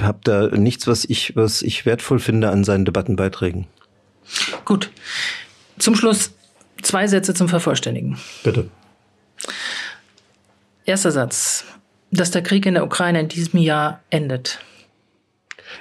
[0.00, 3.66] habe da nichts, was ich, was ich wertvoll finde an seinen Debattenbeiträgen.
[4.64, 4.90] Gut.
[5.78, 6.32] Zum Schluss
[6.82, 8.18] zwei Sätze zum Vervollständigen.
[8.42, 8.68] Bitte.
[10.84, 11.64] Erster Satz.
[12.10, 14.60] Dass der Krieg in der Ukraine in diesem Jahr endet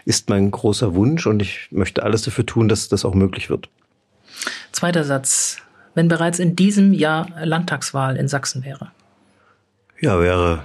[0.06, 3.70] ist mein großer Wunsch und ich möchte alles dafür tun, dass das auch möglich wird.
[4.72, 5.58] Zweiter Satz.
[5.96, 8.92] Wenn bereits in diesem Jahr Landtagswahl in Sachsen wäre.
[10.00, 10.64] Ja, wäre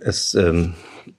[0.00, 0.74] es ähm,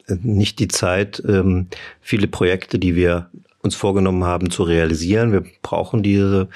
[0.07, 1.67] nicht die Zeit, ähm,
[2.01, 3.29] viele Projekte, die wir
[3.61, 5.31] uns vorgenommen haben, zu realisieren.
[5.31, 6.49] Wir brauchen diese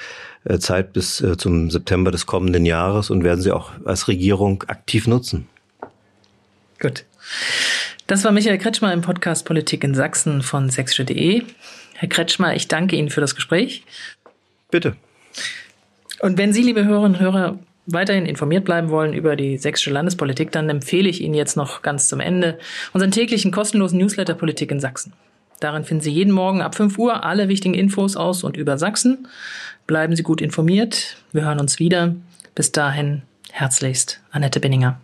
[0.44, 4.64] äh, Zeit bis äh, zum September des kommenden Jahres und werden sie auch als Regierung
[4.66, 5.46] aktiv nutzen.
[6.80, 7.04] Gut.
[8.06, 11.42] Das war Michael Kretschmer im Podcast Politik in Sachsen von sächsische.de.
[11.94, 13.82] Herr Kretschmer, ich danke Ihnen für das Gespräch.
[14.70, 14.94] Bitte.
[16.20, 20.52] Und wenn Sie, liebe Hörerinnen und Hörer, weiterhin informiert bleiben wollen über die sächsische Landespolitik,
[20.52, 22.60] dann empfehle ich Ihnen jetzt noch ganz zum Ende
[22.92, 25.12] unseren täglichen kostenlosen Newsletter Politik in Sachsen.
[25.58, 29.26] Darin finden Sie jeden Morgen ab 5 Uhr alle wichtigen Infos aus und über Sachsen.
[29.88, 31.16] Bleiben Sie gut informiert.
[31.32, 32.14] Wir hören uns wieder.
[32.54, 35.00] Bis dahin herzlichst Annette Binninger.